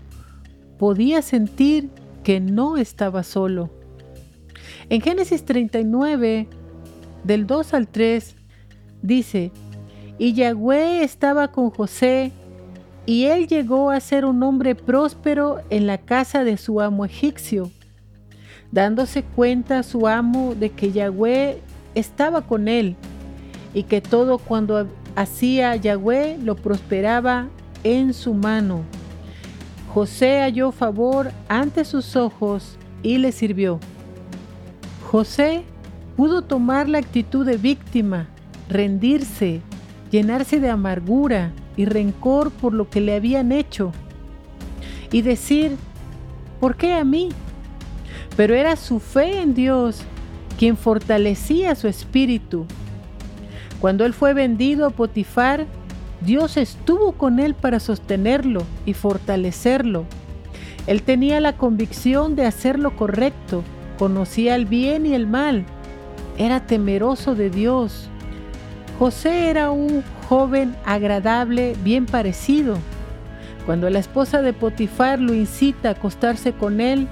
podía 0.78 1.22
sentir 1.22 1.90
que 2.24 2.40
no 2.40 2.78
estaba 2.78 3.24
solo. 3.24 3.70
En 4.90 5.02
Génesis 5.02 5.46
39, 5.46 6.48
del 7.24 7.48
2 7.48 7.74
al 7.74 7.88
3, 7.88 8.36
dice, 9.02 9.52
y 10.18 10.34
Yahweh 10.34 11.04
estaba 11.04 11.52
con 11.52 11.70
José 11.70 12.32
y 13.06 13.26
él 13.26 13.48
llegó 13.48 13.90
a 13.90 14.00
ser 14.00 14.26
un 14.26 14.44
hombre 14.44 14.76
próspero 14.76 15.62
en 15.70 15.88
la 15.88 15.98
casa 15.98 16.44
de 16.44 16.58
su 16.58 16.82
amo 16.82 17.06
egipcio, 17.06 17.72
dándose 18.72 19.24
cuenta 19.24 19.84
su 19.84 20.08
amo 20.08 20.56
de 20.56 20.70
que 20.70 20.92
Yahweh 20.92 21.62
estaba 21.96 22.42
con 22.42 22.68
él 22.68 22.96
y 23.74 23.84
que 23.84 24.02
todo 24.02 24.38
cuando 24.38 24.88
hacía 25.16 25.76
Yahweh 25.76 26.38
lo 26.42 26.56
prosperaba 26.56 27.48
en 27.84 28.14
su 28.14 28.34
mano. 28.34 28.82
José 29.94 30.40
halló 30.40 30.72
favor 30.72 31.32
ante 31.50 31.84
sus 31.84 32.16
ojos 32.16 32.78
y 33.04 33.18
le 33.18 33.32
sirvió. 33.32 33.80
José 35.12 35.64
pudo 36.16 36.44
tomar 36.44 36.88
la 36.88 37.00
actitud 37.00 37.46
de 37.46 37.58
víctima, 37.58 38.28
rendirse, 38.70 39.62
llenarse 40.12 40.60
de 40.62 40.70
amargura, 40.70 41.52
y 41.76 41.86
rencor 41.86 42.52
por 42.52 42.74
lo 42.74 42.90
que 42.90 43.02
le 43.02 43.16
habían 43.16 43.52
hecho 43.52 43.92
y 45.12 45.22
decir, 45.22 45.76
¿por 46.60 46.76
qué 46.76 46.94
a 46.94 47.04
mí? 47.04 47.30
Pero 48.38 48.56
era 48.56 48.76
su 48.76 49.00
fe 49.00 49.42
en 49.42 49.54
Dios 49.54 50.04
quien 50.58 50.78
fortalecía 50.78 51.76
su 51.76 51.88
espíritu. 51.88 52.66
Cuando 53.80 54.06
él 54.06 54.14
fue 54.14 54.34
vendido 54.34 54.86
a 54.86 54.92
Potifar, 54.92 55.66
Dios 56.22 56.56
estuvo 56.56 57.14
con 57.14 57.40
él 57.40 57.56
para 57.56 57.80
sostenerlo 57.80 58.64
y 58.86 58.94
fortalecerlo. 58.94 60.06
Él 60.86 61.02
tenía 61.02 61.40
la 61.40 61.58
convicción 61.58 62.36
de 62.36 62.46
hacer 62.46 62.78
lo 62.78 62.96
correcto, 62.96 63.64
conocía 63.98 64.56
el 64.56 64.66
bien 64.66 65.06
y 65.06 65.16
el 65.16 65.26
mal, 65.26 65.66
era 66.38 66.66
temeroso 66.66 67.36
de 67.36 67.50
Dios. 67.50 68.08
José 69.00 69.50
era 69.50 69.72
un 69.72 70.04
joven 70.32 70.78
agradable, 70.86 71.76
bien 71.84 72.06
parecido. 72.06 72.78
Cuando 73.66 73.90
la 73.90 74.00
esposa 74.00 74.42
de 74.42 74.54
Potifar 74.54 75.20
lo 75.20 75.34
incita 75.34 75.90
a 75.90 75.92
acostarse 75.92 76.54
con 76.54 76.80
él 76.80 77.10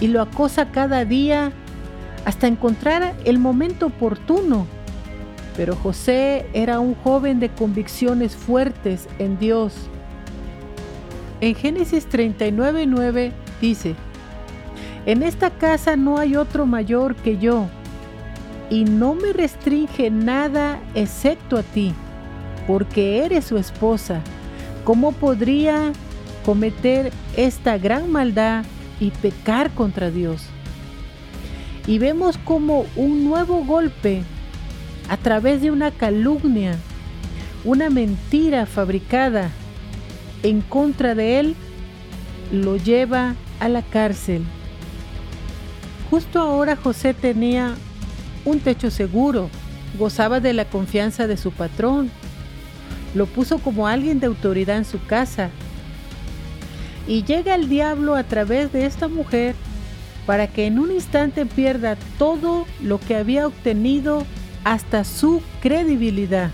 y 0.00 0.06
lo 0.06 0.22
acosa 0.22 0.70
cada 0.70 1.04
día 1.04 1.52
hasta 2.24 2.46
encontrar 2.46 3.12
el 3.26 3.38
momento 3.38 3.84
oportuno. 3.84 4.66
Pero 5.58 5.76
José 5.76 6.46
era 6.54 6.80
un 6.80 6.94
joven 6.94 7.38
de 7.38 7.50
convicciones 7.50 8.34
fuertes 8.34 9.10
en 9.18 9.38
Dios. 9.38 9.74
En 11.42 11.54
Génesis 11.54 12.08
39:9 12.08 13.32
dice, 13.60 13.94
En 15.04 15.22
esta 15.22 15.50
casa 15.50 15.96
no 15.96 16.16
hay 16.16 16.36
otro 16.36 16.64
mayor 16.64 17.14
que 17.14 17.36
yo, 17.36 17.66
y 18.70 18.84
no 18.84 19.12
me 19.12 19.34
restringe 19.34 20.10
nada 20.10 20.80
excepto 20.94 21.58
a 21.58 21.62
ti 21.62 21.94
porque 22.66 23.24
eres 23.24 23.44
su 23.44 23.58
esposa, 23.58 24.20
¿cómo 24.84 25.12
podría 25.12 25.92
cometer 26.44 27.12
esta 27.36 27.78
gran 27.78 28.10
maldad 28.10 28.64
y 29.00 29.10
pecar 29.10 29.70
contra 29.70 30.10
Dios? 30.10 30.46
y 31.86 31.98
vemos 31.98 32.38
como 32.38 32.86
un 32.96 33.24
nuevo 33.24 33.64
golpe 33.64 34.22
a 35.08 35.16
través 35.16 35.60
de 35.62 35.70
una 35.70 35.90
calumnia, 35.90 36.76
una 37.64 37.90
mentira 37.90 38.66
fabricada 38.66 39.50
en 40.42 40.60
contra 40.60 41.14
de 41.14 41.40
él, 41.40 41.56
lo 42.52 42.76
lleva 42.76 43.34
a 43.60 43.68
la 43.68 43.82
cárcel. 43.82 44.42
Justo 46.10 46.40
ahora 46.40 46.76
José 46.76 47.14
tenía 47.14 47.74
un 48.44 48.60
techo 48.60 48.90
seguro, 48.90 49.48
gozaba 49.98 50.40
de 50.40 50.52
la 50.52 50.64
confianza 50.66 51.26
de 51.26 51.36
su 51.36 51.52
patrón, 51.52 52.10
lo 53.14 53.26
puso 53.26 53.58
como 53.58 53.86
alguien 53.86 54.20
de 54.20 54.26
autoridad 54.26 54.76
en 54.76 54.84
su 54.84 55.04
casa. 55.06 55.50
Y 57.06 57.24
llega 57.24 57.54
el 57.54 57.68
diablo 57.68 58.14
a 58.14 58.24
través 58.24 58.72
de 58.72 58.86
esta 58.86 59.08
mujer 59.08 59.54
para 60.26 60.46
que 60.46 60.66
en 60.66 60.78
un 60.78 60.92
instante 60.92 61.46
pierda 61.46 61.96
todo 62.18 62.66
lo 62.80 63.00
que 63.00 63.16
había 63.16 63.46
obtenido 63.46 64.24
hasta 64.64 65.04
su 65.04 65.42
credibilidad. 65.60 66.50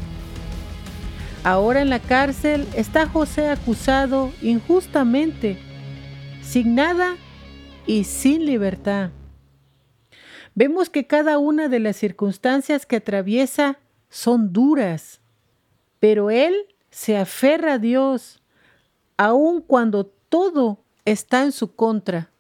Ahora 1.45 1.83
en 1.83 1.91
la 1.91 2.01
cárcel 2.01 2.67
está 2.75 3.07
José 3.07 3.49
acusado 3.49 4.33
injustamente, 4.43 5.59
sin 6.43 6.75
nada 6.75 7.17
y 7.87 8.05
sin 8.05 8.45
libertad. 8.45 9.11
Vemos 10.55 10.91
que 10.91 11.07
cada 11.07 11.39
una 11.39 11.69
de 11.69 11.79
las 11.79 11.97
circunstancias 11.97 12.85
que 12.85 12.97
atraviesa 12.97 13.79
son 14.11 14.53
duras, 14.53 15.21
pero 16.01 16.31
él 16.31 16.55
se 16.91 17.17
aferra 17.17 17.75
a 17.75 17.79
Dios, 17.79 18.43
aun 19.17 19.61
cuando 19.61 20.07
todo 20.07 20.85
está 21.05 21.43
en 21.43 21.53
su 21.53 21.75
contra. 21.75 22.31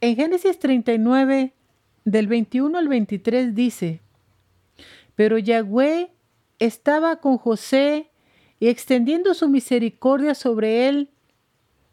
En 0.00 0.16
Génesis 0.16 0.58
39, 0.58 1.52
del 2.04 2.26
21 2.26 2.78
al 2.78 2.88
23 2.88 3.54
dice, 3.54 4.00
pero 5.14 5.38
Yahweh 5.38 6.10
estaba 6.58 7.16
con 7.16 7.38
José 7.38 8.10
y 8.60 8.68
extendiendo 8.68 9.34
su 9.34 9.48
misericordia 9.48 10.34
sobre 10.34 10.88
él, 10.88 11.10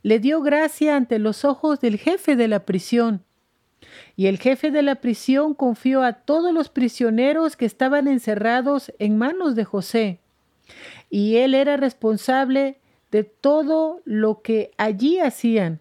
le 0.03 0.19
dio 0.19 0.41
gracia 0.41 0.95
ante 0.95 1.17
los 1.19 1.45
ojos 1.45 1.79
del 1.79 1.97
jefe 1.97 2.35
de 2.35 2.47
la 2.47 2.65
prisión. 2.65 3.23
Y 4.15 4.27
el 4.27 4.37
jefe 4.37 4.69
de 4.69 4.83
la 4.83 4.95
prisión 4.95 5.53
confió 5.53 6.03
a 6.03 6.13
todos 6.13 6.53
los 6.53 6.69
prisioneros 6.69 7.55
que 7.55 7.65
estaban 7.65 8.07
encerrados 8.07 8.93
en 8.99 9.17
manos 9.17 9.55
de 9.55 9.65
José. 9.65 10.19
Y 11.09 11.37
él 11.37 11.55
era 11.55 11.77
responsable 11.77 12.77
de 13.11 13.23
todo 13.23 14.01
lo 14.05 14.41
que 14.41 14.71
allí 14.77 15.19
hacían. 15.19 15.79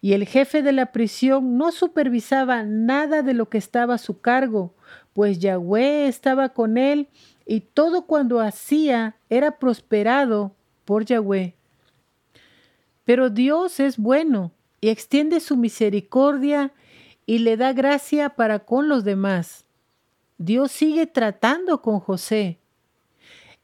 Y 0.00 0.12
el 0.12 0.26
jefe 0.26 0.62
de 0.62 0.72
la 0.72 0.92
prisión 0.92 1.56
no 1.56 1.72
supervisaba 1.72 2.62
nada 2.62 3.22
de 3.22 3.34
lo 3.34 3.48
que 3.48 3.58
estaba 3.58 3.94
a 3.94 3.98
su 3.98 4.20
cargo, 4.20 4.74
pues 5.14 5.38
Yahweh 5.38 6.08
estaba 6.08 6.50
con 6.50 6.76
él 6.76 7.08
y 7.46 7.60
todo 7.60 8.02
cuando 8.02 8.40
hacía 8.40 9.16
era 9.30 9.58
prosperado 9.58 10.52
por 10.84 11.04
Yahweh. 11.04 11.54
Pero 13.04 13.30
Dios 13.30 13.80
es 13.80 13.96
bueno 13.96 14.52
y 14.80 14.88
extiende 14.88 15.40
su 15.40 15.56
misericordia 15.56 16.72
y 17.26 17.38
le 17.38 17.56
da 17.56 17.72
gracia 17.72 18.30
para 18.30 18.60
con 18.60 18.88
los 18.88 19.04
demás. 19.04 19.64
Dios 20.38 20.72
sigue 20.72 21.06
tratando 21.06 21.80
con 21.80 22.00
José 22.00 22.58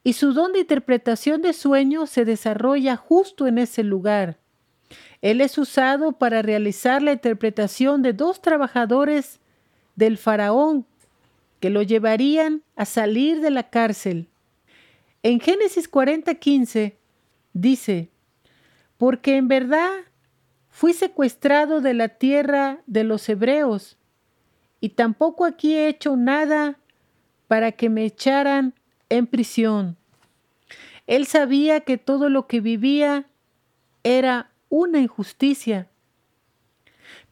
y 0.03 0.13
su 0.13 0.33
don 0.33 0.53
de 0.53 0.59
interpretación 0.59 1.41
de 1.41 1.53
sueños 1.53 2.09
se 2.09 2.25
desarrolla 2.25 2.95
justo 2.95 3.47
en 3.47 3.57
ese 3.57 3.83
lugar. 3.83 4.39
Él 5.21 5.41
es 5.41 5.57
usado 5.57 6.13
para 6.13 6.41
realizar 6.41 7.01
la 7.01 7.11
interpretación 7.11 8.01
de 8.01 8.13
dos 8.13 8.41
trabajadores 8.41 9.39
del 9.95 10.17
faraón 10.17 10.85
que 11.59 11.69
lo 11.69 11.83
llevarían 11.83 12.63
a 12.75 12.85
salir 12.85 13.39
de 13.41 13.51
la 13.51 13.69
cárcel. 13.69 14.27
En 15.21 15.39
Génesis 15.39 15.89
40:15 15.89 16.95
dice, 17.53 18.09
porque 18.97 19.35
en 19.37 19.47
verdad 19.47 19.91
fui 20.71 20.93
secuestrado 20.93 21.81
de 21.81 21.93
la 21.93 22.09
tierra 22.09 22.79
de 22.87 23.03
los 23.03 23.29
hebreos, 23.29 23.97
y 24.79 24.89
tampoco 24.89 25.45
aquí 25.45 25.75
he 25.75 25.87
hecho 25.87 26.17
nada 26.17 26.79
para 27.47 27.71
que 27.71 27.89
me 27.89 28.03
echaran 28.03 28.73
en 29.09 29.27
prisión. 29.27 29.97
Él 31.05 31.27
sabía 31.27 31.81
que 31.81 31.99
todo 31.99 32.29
lo 32.29 32.47
que 32.47 32.61
vivía 32.61 33.27
era 34.03 34.49
una 34.69 34.99
injusticia, 34.99 35.87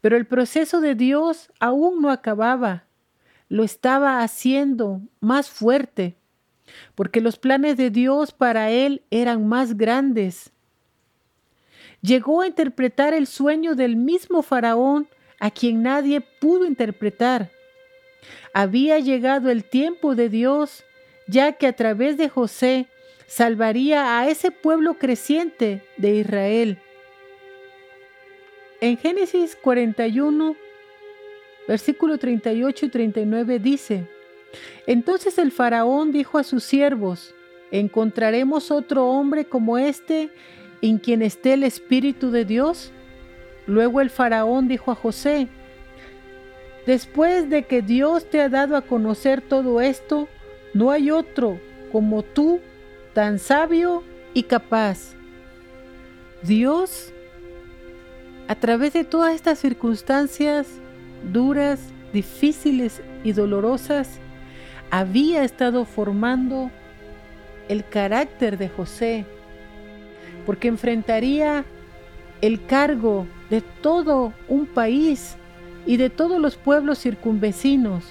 pero 0.01 0.15
el 0.15 0.27
proceso 0.27 0.81
de 0.81 0.93
Dios 0.93 1.51
aún 1.59 2.01
no 2.01 2.11
acababa 2.11 2.85
lo 3.49 3.63
estaba 3.63 4.21
haciendo 4.21 5.01
más 5.19 5.49
fuerte, 5.49 6.15
porque 6.93 7.19
los 7.19 7.37
planes 7.37 7.77
de 7.77 7.89
Dios 7.89 8.31
para 8.31 8.69
él 8.69 9.01
eran 9.09 9.47
más 9.47 9.75
grandes. 9.75 10.51
Llegó 12.01 12.41
a 12.41 12.47
interpretar 12.47 13.13
el 13.13 13.27
sueño 13.27 13.75
del 13.75 13.95
mismo 13.95 14.41
faraón 14.41 15.07
a 15.39 15.51
quien 15.51 15.83
nadie 15.83 16.21
pudo 16.21 16.65
interpretar. 16.65 17.51
Había 18.53 18.99
llegado 18.99 19.49
el 19.49 19.63
tiempo 19.63 20.15
de 20.15 20.29
Dios, 20.29 20.83
ya 21.27 21.53
que 21.53 21.67
a 21.67 21.73
través 21.73 22.17
de 22.17 22.29
José 22.29 22.87
salvaría 23.27 24.19
a 24.19 24.27
ese 24.27 24.51
pueblo 24.51 24.95
creciente 24.95 25.83
de 25.97 26.15
Israel. 26.15 26.79
En 28.81 28.97
Génesis 28.97 29.57
41, 29.61 30.55
versículo 31.67 32.17
38 32.17 32.85
y 32.85 32.89
39 32.89 33.59
dice, 33.59 34.07
Entonces 34.87 35.37
el 35.37 35.51
faraón 35.51 36.11
dijo 36.11 36.37
a 36.37 36.43
sus 36.43 36.63
siervos, 36.63 37.35
¿encontraremos 37.71 38.71
otro 38.71 39.05
hombre 39.07 39.45
como 39.45 39.77
este 39.77 40.31
en 40.81 40.97
quien 40.97 41.21
esté 41.21 41.53
el 41.53 41.63
Espíritu 41.63 42.31
de 42.31 42.45
Dios? 42.45 42.91
Luego 43.67 44.01
el 44.01 44.09
faraón 44.09 44.67
dijo 44.67 44.91
a 44.91 44.95
José, 44.95 45.47
Después 46.85 47.49
de 47.49 47.63
que 47.63 47.81
Dios 47.81 48.29
te 48.29 48.41
ha 48.41 48.49
dado 48.49 48.75
a 48.75 48.81
conocer 48.81 49.41
todo 49.41 49.79
esto, 49.79 50.27
no 50.73 50.91
hay 50.91 51.11
otro 51.11 51.59
como 51.91 52.23
tú, 52.23 52.59
tan 53.13 53.39
sabio 53.39 54.03
y 54.33 54.43
capaz. 54.43 55.13
Dios, 56.41 57.11
a 58.47 58.55
través 58.55 58.93
de 58.93 59.03
todas 59.03 59.35
estas 59.35 59.59
circunstancias, 59.59 60.67
duras, 61.31 61.79
difíciles 62.13 63.01
y 63.23 63.33
dolorosas, 63.33 64.19
había 64.89 65.43
estado 65.43 65.85
formando 65.85 66.71
el 67.67 67.87
carácter 67.87 68.57
de 68.57 68.69
José, 68.69 69.25
porque 70.49 70.67
enfrentaría 70.67 71.63
el 72.41 72.65
cargo 72.65 73.27
de 73.51 73.61
todo 73.61 74.33
un 74.47 74.65
país 74.65 75.35
y 75.85 75.97
de 75.97 76.09
todos 76.09 76.41
los 76.41 76.55
pueblos 76.55 76.97
circunvecinos. 76.97 78.03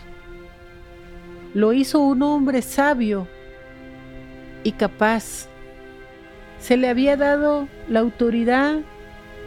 Lo 1.53 1.73
hizo 1.73 1.99
un 1.99 2.23
hombre 2.23 2.63
sabio 2.63 3.27
y 4.63 4.71
capaz. 4.71 5.49
Se 6.61 6.77
le 6.77 6.89
había 6.89 7.17
dado 7.17 7.67
la 7.89 7.99
autoridad 7.99 8.83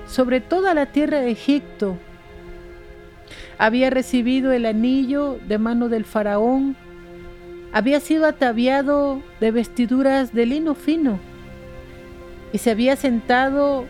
sobre 0.06 0.42
toda 0.42 0.74
la 0.74 0.88
tierra 0.88 1.22
de 1.22 1.32
Egipto 1.32 1.98
había 3.58 3.90
recibido 3.90 4.52
el 4.52 4.66
anillo 4.66 5.40
de 5.48 5.58
mano 5.58 5.88
del 5.88 6.04
faraón, 6.04 6.76
había 7.72 8.02
sido 8.02 8.26
ataviado 8.26 9.22
de 9.40 9.52
vestiduras 9.52 10.34
de 10.34 10.46
lino 10.46 10.76
fino 10.76 11.31
y 12.54 12.58
se 12.58 12.72
había 12.72 12.96
sentado 12.96 13.86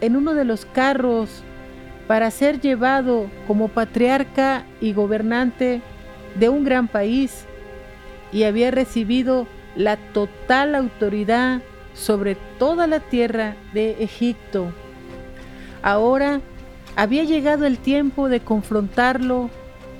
en 0.00 0.16
uno 0.16 0.34
de 0.34 0.44
los 0.44 0.64
carros 0.66 1.42
para 2.06 2.30
ser 2.30 2.60
llevado 2.60 3.30
como 3.46 3.68
patriarca 3.68 4.64
y 4.80 4.92
gobernante 4.92 5.82
de 6.38 6.48
un 6.48 6.64
gran 6.64 6.88
país 6.88 7.46
y 8.32 8.44
había 8.44 8.70
recibido 8.70 9.46
la 9.76 9.96
total 9.96 10.74
autoridad 10.74 11.62
sobre 11.94 12.36
toda 12.58 12.86
la 12.86 13.00
tierra 13.00 13.56
de 13.72 14.02
Egipto. 14.02 14.72
Ahora 15.82 16.40
había 16.96 17.24
llegado 17.24 17.66
el 17.66 17.78
tiempo 17.78 18.28
de 18.28 18.40
confrontarlo 18.40 19.50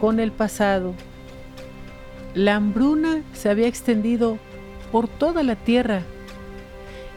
con 0.00 0.20
el 0.20 0.32
pasado. 0.32 0.94
La 2.34 2.56
hambruna 2.56 3.22
se 3.32 3.50
había 3.50 3.66
extendido 3.66 4.38
por 4.92 5.08
toda 5.08 5.42
la 5.42 5.56
tierra 5.56 6.02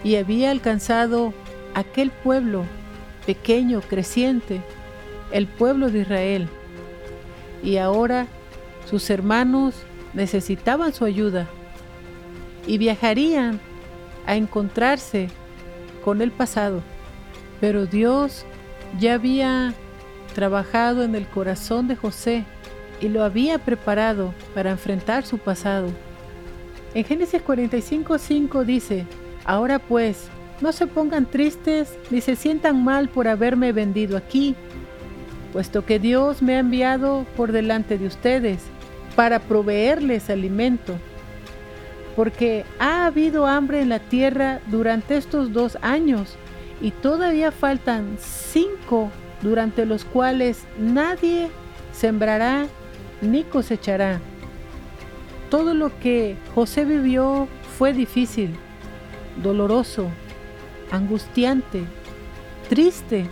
y 0.04 0.16
había 0.16 0.52
alcanzado 0.52 1.34
aquel 1.74 2.12
pueblo 2.12 2.64
pequeño, 3.26 3.82
creciente, 3.82 4.62
el 5.32 5.48
pueblo 5.48 5.90
de 5.90 6.00
Israel. 6.00 6.48
Y 7.64 7.78
ahora 7.78 8.28
sus 8.90 9.10
hermanos 9.10 9.76
necesitaban 10.14 10.94
su 10.94 11.06
ayuda 11.06 11.48
y 12.68 12.78
viajarían 12.78 13.60
a 14.26 14.36
encontrarse 14.36 15.30
con 16.04 16.22
el 16.22 16.32
pasado. 16.32 16.82
Pero 17.60 17.86
Dios 17.86 18.46
ya 19.00 19.14
había 19.14 19.74
trabajado 20.34 21.04
en 21.04 21.16
el 21.16 21.28
corazón 21.28 21.88
de 21.88 21.96
José 21.96 22.46
y 23.00 23.10
lo 23.10 23.24
había 23.24 23.60
preparado 23.60 24.34
para 24.54 24.72
enfrentar 24.72 25.26
su 25.26 25.38
pasado. 25.38 25.90
En 26.94 27.04
Génesis 27.04 27.42
45:5 27.42 28.66
dice, 28.66 29.06
Ahora 29.46 29.80
pues, 29.80 30.30
no 30.62 30.72
se 30.72 30.88
pongan 30.88 31.26
tristes 31.26 31.98
ni 32.10 32.22
se 32.22 32.36
sientan 32.36 32.84
mal 32.84 33.10
por 33.10 33.28
haberme 33.28 33.72
vendido 33.72 34.18
aquí, 34.18 34.56
puesto 35.52 35.86
que 35.86 36.00
Dios 36.00 36.42
me 36.42 36.56
ha 36.56 36.60
enviado 36.60 37.26
por 37.36 37.52
delante 37.52 37.98
de 37.98 38.08
ustedes 38.08 38.60
para 39.16 39.40
proveerles 39.40 40.30
alimento. 40.30 40.96
Porque 42.16 42.66
ha 42.80 43.06
habido 43.06 43.48
hambre 43.48 43.82
en 43.82 43.90
la 43.90 44.00
tierra 44.00 44.60
durante 44.68 45.18
estos 45.18 45.52
dos 45.54 45.78
años 45.82 46.36
y 46.82 46.92
todavía 46.92 47.52
faltan 47.52 48.18
cinco 48.20 49.10
durante 49.42 49.86
los 49.86 50.06
cuales 50.06 50.66
nadie 50.78 51.50
sembrará 51.94 52.68
ni 53.22 53.44
cosechará. 53.44 54.20
Todo 55.50 55.74
lo 55.74 55.98
que 56.00 56.36
José 56.56 56.86
vivió 56.86 57.48
fue 57.78 57.94
difícil, 57.94 58.56
doloroso, 59.38 60.08
angustiante, 60.92 61.84
triste 62.70 63.26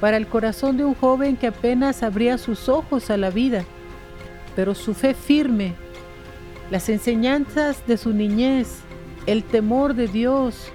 para 0.00 0.16
el 0.16 0.26
corazón 0.26 0.76
de 0.76 0.84
un 0.84 0.94
joven 0.94 1.36
que 1.36 1.48
apenas 1.48 2.02
abría 2.02 2.38
sus 2.38 2.68
ojos 2.68 3.10
a 3.10 3.16
la 3.16 3.30
vida, 3.30 3.64
pero 4.54 4.74
su 4.74 4.94
fe 4.94 5.14
firme, 5.14 5.74
las 6.70 6.88
enseñanzas 6.88 7.86
de 7.86 7.96
su 7.96 8.12
niñez, 8.12 8.80
el 9.26 9.44
temor 9.44 9.94
de 9.94 10.08
Dios, 10.08 10.70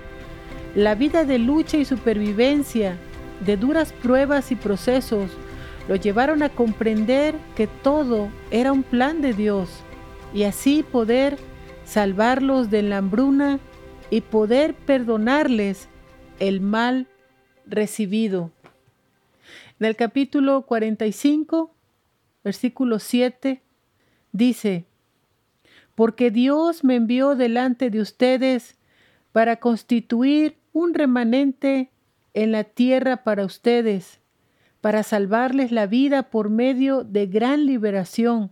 la 0.75 0.95
vida 0.95 1.23
de 1.23 1.37
lucha 1.37 1.77
y 1.77 1.85
supervivencia, 1.85 2.97
de 3.45 3.57
duras 3.57 3.93
pruebas 3.93 4.51
y 4.51 4.55
procesos, 4.55 5.31
lo 5.87 5.95
llevaron 5.95 6.43
a 6.43 6.49
comprender 6.49 7.35
que 7.55 7.67
todo 7.67 8.29
era 8.51 8.71
un 8.71 8.83
plan 8.83 9.21
de 9.21 9.33
Dios 9.33 9.69
y 10.33 10.43
así 10.43 10.83
poder 10.83 11.37
salvarlos 11.85 12.69
de 12.69 12.83
la 12.83 12.97
hambruna 12.97 13.59
y 14.11 14.21
poder 14.21 14.75
perdonarles 14.75 15.87
el 16.39 16.61
mal 16.61 17.07
recibido. 17.65 18.51
En 19.79 19.87
el 19.87 19.95
capítulo 19.95 20.63
45, 20.63 21.73
versículo 22.43 22.99
7, 22.99 23.61
dice, 24.33 24.85
porque 25.95 26.29
Dios 26.29 26.83
me 26.83 26.95
envió 26.95 27.35
delante 27.35 27.89
de 27.89 28.01
ustedes 28.01 28.75
para 29.31 29.55
constituir 29.55 30.57
un 30.73 30.93
remanente 30.93 31.89
en 32.33 32.51
la 32.51 32.65
tierra 32.65 33.23
para 33.23 33.45
ustedes, 33.45 34.19
para 34.81 35.03
salvarles 35.03 35.71
la 35.71 35.87
vida 35.87 36.23
por 36.23 36.49
medio 36.49 37.03
de 37.03 37.27
gran 37.27 37.65
liberación. 37.65 38.51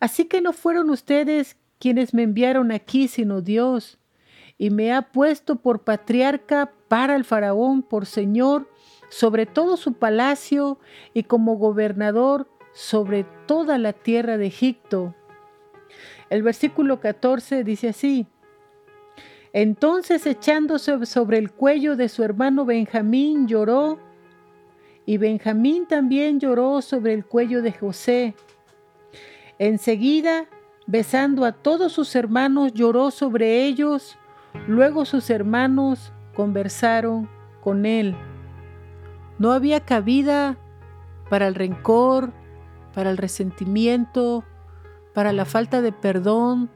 Así 0.00 0.24
que 0.24 0.40
no 0.40 0.52
fueron 0.52 0.90
ustedes 0.90 1.56
quienes 1.78 2.14
me 2.14 2.22
enviaron 2.22 2.72
aquí, 2.72 3.06
sino 3.06 3.42
Dios, 3.42 3.98
y 4.58 4.70
me 4.70 4.92
ha 4.92 5.02
puesto 5.02 5.56
por 5.56 5.80
patriarca 5.80 6.72
para 6.88 7.16
el 7.16 7.24
faraón, 7.24 7.82
por 7.82 8.06
señor 8.06 8.68
sobre 9.08 9.46
todo 9.46 9.76
su 9.76 9.94
palacio 9.94 10.78
y 11.14 11.24
como 11.24 11.56
gobernador 11.56 12.48
sobre 12.72 13.24
toda 13.46 13.78
la 13.78 13.92
tierra 13.92 14.36
de 14.36 14.46
Egipto. 14.46 15.14
El 16.28 16.42
versículo 16.42 17.00
14 17.00 17.64
dice 17.64 17.88
así, 17.88 18.26
entonces 19.52 20.26
echándose 20.26 21.06
sobre 21.06 21.38
el 21.38 21.52
cuello 21.52 21.96
de 21.96 22.08
su 22.08 22.22
hermano 22.22 22.64
Benjamín 22.64 23.46
lloró, 23.46 23.98
y 25.06 25.18
Benjamín 25.18 25.86
también 25.86 26.40
lloró 26.40 26.82
sobre 26.82 27.14
el 27.14 27.24
cuello 27.24 27.62
de 27.62 27.72
José. 27.72 28.34
Enseguida, 29.58 30.46
besando 30.86 31.44
a 31.44 31.52
todos 31.52 31.92
sus 31.92 32.16
hermanos, 32.16 32.74
lloró 32.74 33.12
sobre 33.12 33.64
ellos. 33.64 34.18
Luego 34.66 35.04
sus 35.04 35.30
hermanos 35.30 36.12
conversaron 36.34 37.28
con 37.60 37.86
él. 37.86 38.16
No 39.38 39.52
había 39.52 39.80
cabida 39.80 40.56
para 41.28 41.48
el 41.48 41.54
rencor, 41.54 42.32
para 42.94 43.10
el 43.10 43.16
resentimiento, 43.16 44.44
para 45.14 45.32
la 45.32 45.44
falta 45.44 45.82
de 45.82 45.92
perdón. 45.92 46.70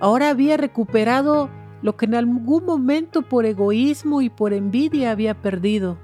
Ahora 0.00 0.30
había 0.30 0.56
recuperado 0.56 1.48
lo 1.82 1.96
que 1.96 2.06
en 2.06 2.14
algún 2.14 2.64
momento 2.64 3.22
por 3.22 3.44
egoísmo 3.44 4.22
y 4.22 4.30
por 4.30 4.52
envidia 4.52 5.10
había 5.10 5.40
perdido. 5.40 5.98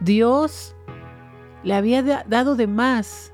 Dios 0.00 0.74
le 1.62 1.74
había 1.74 2.24
dado 2.26 2.56
de 2.56 2.66
más, 2.66 3.32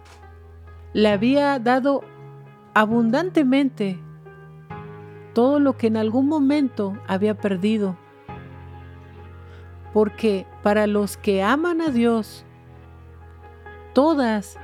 le 0.92 1.08
había 1.08 1.58
dado 1.58 2.02
abundantemente 2.74 4.00
todo 5.36 5.60
lo 5.60 5.76
que 5.76 5.88
en 5.88 5.98
algún 5.98 6.28
momento 6.28 6.98
había 7.06 7.36
perdido. 7.36 7.96
Porque 9.92 10.46
para 10.62 10.86
los 10.86 11.18
que 11.18 11.42
aman 11.42 11.82
a 11.82 11.90
Dios, 11.90 12.46
todas 13.92 14.58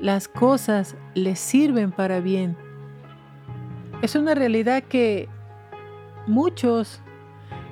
las 0.00 0.26
cosas 0.26 0.96
les 1.14 1.38
sirven 1.38 1.92
para 1.92 2.18
bien. 2.18 2.56
Es 4.02 4.16
una 4.16 4.34
realidad 4.34 4.82
que 4.82 5.28
Muchos 6.26 7.00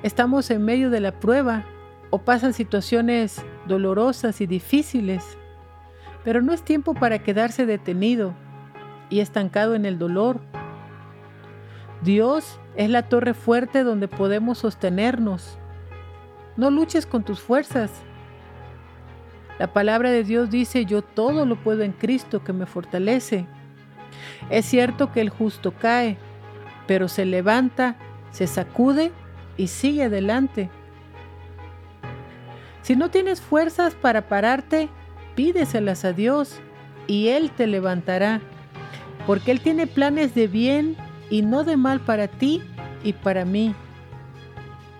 estamos 0.05 0.49
en 0.53 0.64
medio 0.64 0.88
de 0.88 1.01
la 1.01 1.19
prueba 1.19 1.64
o 2.11 2.19
pasan 2.19 2.53
situaciones 2.53 3.45
dolorosas 3.67 4.40
y 4.40 4.47
difíciles, 4.47 5.37
pero 6.23 6.40
no 6.40 6.53
es 6.53 6.62
tiempo 6.62 6.95
para 6.95 7.19
quedarse 7.19 7.67
detenido 7.67 8.33
y 9.11 9.19
estancado 9.19 9.75
en 9.75 9.87
el 9.87 9.99
dolor. 9.99 10.40
Dios 12.05 12.61
es 12.77 12.90
la 12.90 13.09
torre 13.09 13.35
fuerte 13.35 13.83
donde 13.83 14.09
podemos 14.09 14.59
sostenernos. 14.59 15.59
No 16.57 16.71
luches 16.71 17.07
con 17.07 17.25
tus 17.25 17.40
fuerzas. 17.40 17.90
La 19.59 19.73
palabra 19.73 20.11
de 20.11 20.25
Dios 20.25 20.51
dice, 20.51 20.85
yo 20.85 21.03
todo 21.03 21.47
lo 21.47 21.57
puedo 21.57 21.83
en 21.83 21.93
Cristo 21.93 22.45
que 22.45 22.53
me 22.53 22.67
fortalece. 22.67 23.47
Es 24.51 24.67
cierto 24.67 25.12
que 25.12 25.21
el 25.21 25.31
justo 25.31 25.73
cae, 25.73 26.19
pero 26.87 27.09
se 27.09 27.25
levanta 27.25 27.97
se 28.35 28.49
sacude 28.49 29.12
y 29.57 29.69
sigue 29.69 30.05
adelante. 30.05 30.69
Si 32.83 32.97
no 32.97 33.09
tienes 33.09 33.40
fuerzas 33.40 33.95
para 33.95 34.29
pararte, 34.29 34.88
pídeselas 35.37 36.05
a 36.05 36.12
Dios 36.12 36.59
y 37.07 37.29
Él 37.29 37.53
te 37.53 37.69
levantará, 37.69 38.40
porque 39.25 39.53
Él 39.53 39.61
tiene 39.61 39.87
planes 39.87 40.35
de 40.35 40.49
bien 40.49 40.97
y 41.35 41.42
no 41.42 41.64
de 41.64 41.77
mal 41.77 41.99
para 41.99 42.29
ti 42.29 42.62
y 43.03 43.12
para 43.12 43.44
mí. 43.44 43.75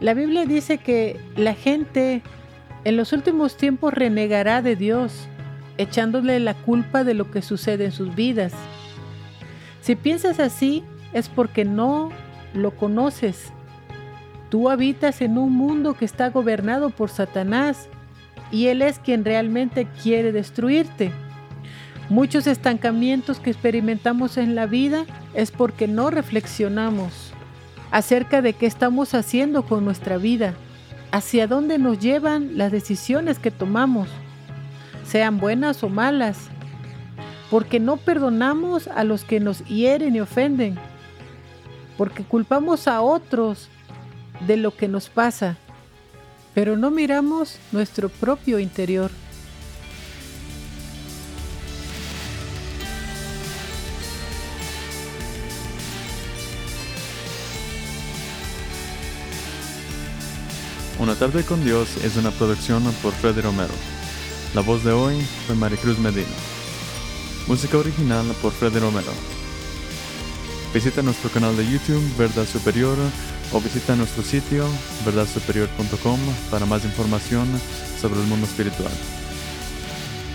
La 0.01 0.15
Biblia 0.15 0.47
dice 0.47 0.79
que 0.79 1.21
la 1.37 1.55
gente 1.55 2.23
en 2.83 2.97
los 2.97 3.13
últimos 3.13 3.57
tiempos 3.57 3.95
renegará 3.95 4.61
de 4.61 4.75
Dios, 4.75 5.29
echándole 5.79 6.41
la 6.41 6.55
culpa 6.55 7.05
de 7.05 7.15
lo 7.15 7.31
que 7.31 7.41
sucede 7.41 7.85
en 7.85 7.93
sus 7.93 8.17
vidas. 8.17 8.53
Si 9.81 9.95
piensas 9.95 10.41
así, 10.41 10.83
es 11.13 11.29
porque 11.29 11.65
no 11.65 12.11
lo 12.53 12.73
conoces. 12.73 13.53
Tú 14.51 14.71
habitas 14.71 15.21
en 15.21 15.39
un 15.39 15.53
mundo 15.53 15.95
que 15.95 16.05
está 16.05 16.31
gobernado 16.31 16.91
por 16.91 17.11
Satanás 17.11 17.89
y 18.51 18.67
Él 18.67 18.83
es 18.83 18.99
quien 18.99 19.25
realmente 19.25 19.87
quiere 20.03 20.33
destruirte. 20.33 21.13
Muchos 22.09 22.47
estancamientos 22.47 23.41
que 23.41 23.51
experimentamos 23.51 24.37
en 24.37 24.55
la 24.55 24.67
vida 24.67 25.07
es 25.35 25.51
porque 25.51 25.89
no 25.89 26.11
reflexionamos 26.11 27.33
acerca 27.91 28.43
de 28.43 28.53
qué 28.53 28.67
estamos 28.67 29.15
haciendo 29.15 29.65
con 29.65 29.85
nuestra 29.85 30.17
vida, 30.19 30.55
hacia 31.13 31.47
dónde 31.47 31.79
nos 31.79 31.99
llevan 31.99 32.59
las 32.59 32.73
decisiones 32.73 33.39
que 33.39 33.51
tomamos, 33.51 34.09
sean 35.07 35.39
buenas 35.39 35.83
o 35.83 35.89
malas, 35.89 36.39
porque 37.51 37.81
no 37.81 37.97
perdonamos 37.97 38.89
a 38.89 39.05
los 39.05 39.25
que 39.25 39.41
nos 39.41 39.65
hieren 39.67 40.17
y 40.17 40.21
ofenden 40.21 40.79
porque 41.97 42.25
culpamos 42.25 42.89
a 42.89 43.01
otros 43.01 43.69
de 44.47 44.57
lo 44.57 44.77
que 44.77 44.89
nos 44.89 45.09
pasa, 45.09 45.57
pero 46.55 46.77
no 46.77 46.91
miramos 46.91 47.59
nuestro 47.73 48.09
propio 48.09 48.59
interior. 48.59 49.11
Una 61.05 61.17
tarde 61.17 61.45
con 61.45 61.63
Dios 61.63 62.03
es 62.03 62.17
una 62.17 62.31
producción 62.31 62.83
por 63.03 63.13
Freddy 63.13 63.43
Romero. 63.43 63.75
La 64.55 64.63
voz 64.63 64.83
de 64.85 64.93
hoy 64.93 65.21
fue 65.47 65.55
Maricruz 65.55 65.99
Medina. 65.99 66.27
Música 67.47 67.77
original 67.77 68.25
por 68.41 68.53
Freddy 68.53 68.79
Romero. 68.79 69.13
Visita 70.73 71.03
nuestro 71.03 71.29
canal 71.29 71.55
de 71.59 71.71
YouTube 71.71 72.03
Verdad 72.17 72.47
Superior 72.47 72.97
o 73.53 73.61
visita 73.61 73.95
nuestro 73.97 74.23
sitio 74.23 74.65
verdadsuperior.com 75.05 76.19
para 76.51 76.65
más 76.65 76.87
información 76.87 77.49
sobre 78.01 78.19
el 78.19 78.27
mundo 78.27 78.47
espiritual. 78.47 78.93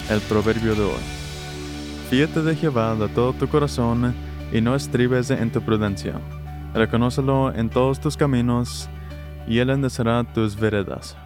El 0.08 0.22
proverbio 0.22 0.76
de 0.76 0.84
hoy. 0.84 1.02
Fíjate 2.12 2.44
de 2.44 2.56
Jehová 2.56 2.94
de 2.94 3.08
todo 3.08 3.34
tu 3.34 3.48
corazón 3.48 4.14
y 4.54 4.62
no 4.62 4.76
estribes 4.76 5.32
en 5.32 5.52
tu 5.52 5.62
prudencia. 5.64 6.22
Reconócelo 6.76 7.56
en 7.56 7.72
todos 7.72 8.00
tus 8.00 8.16
caminos 8.16 8.88
y 9.50 9.60
él 9.60 9.72
endecerá 9.72 10.24
tus 10.24 10.56
veredas. 10.56 11.18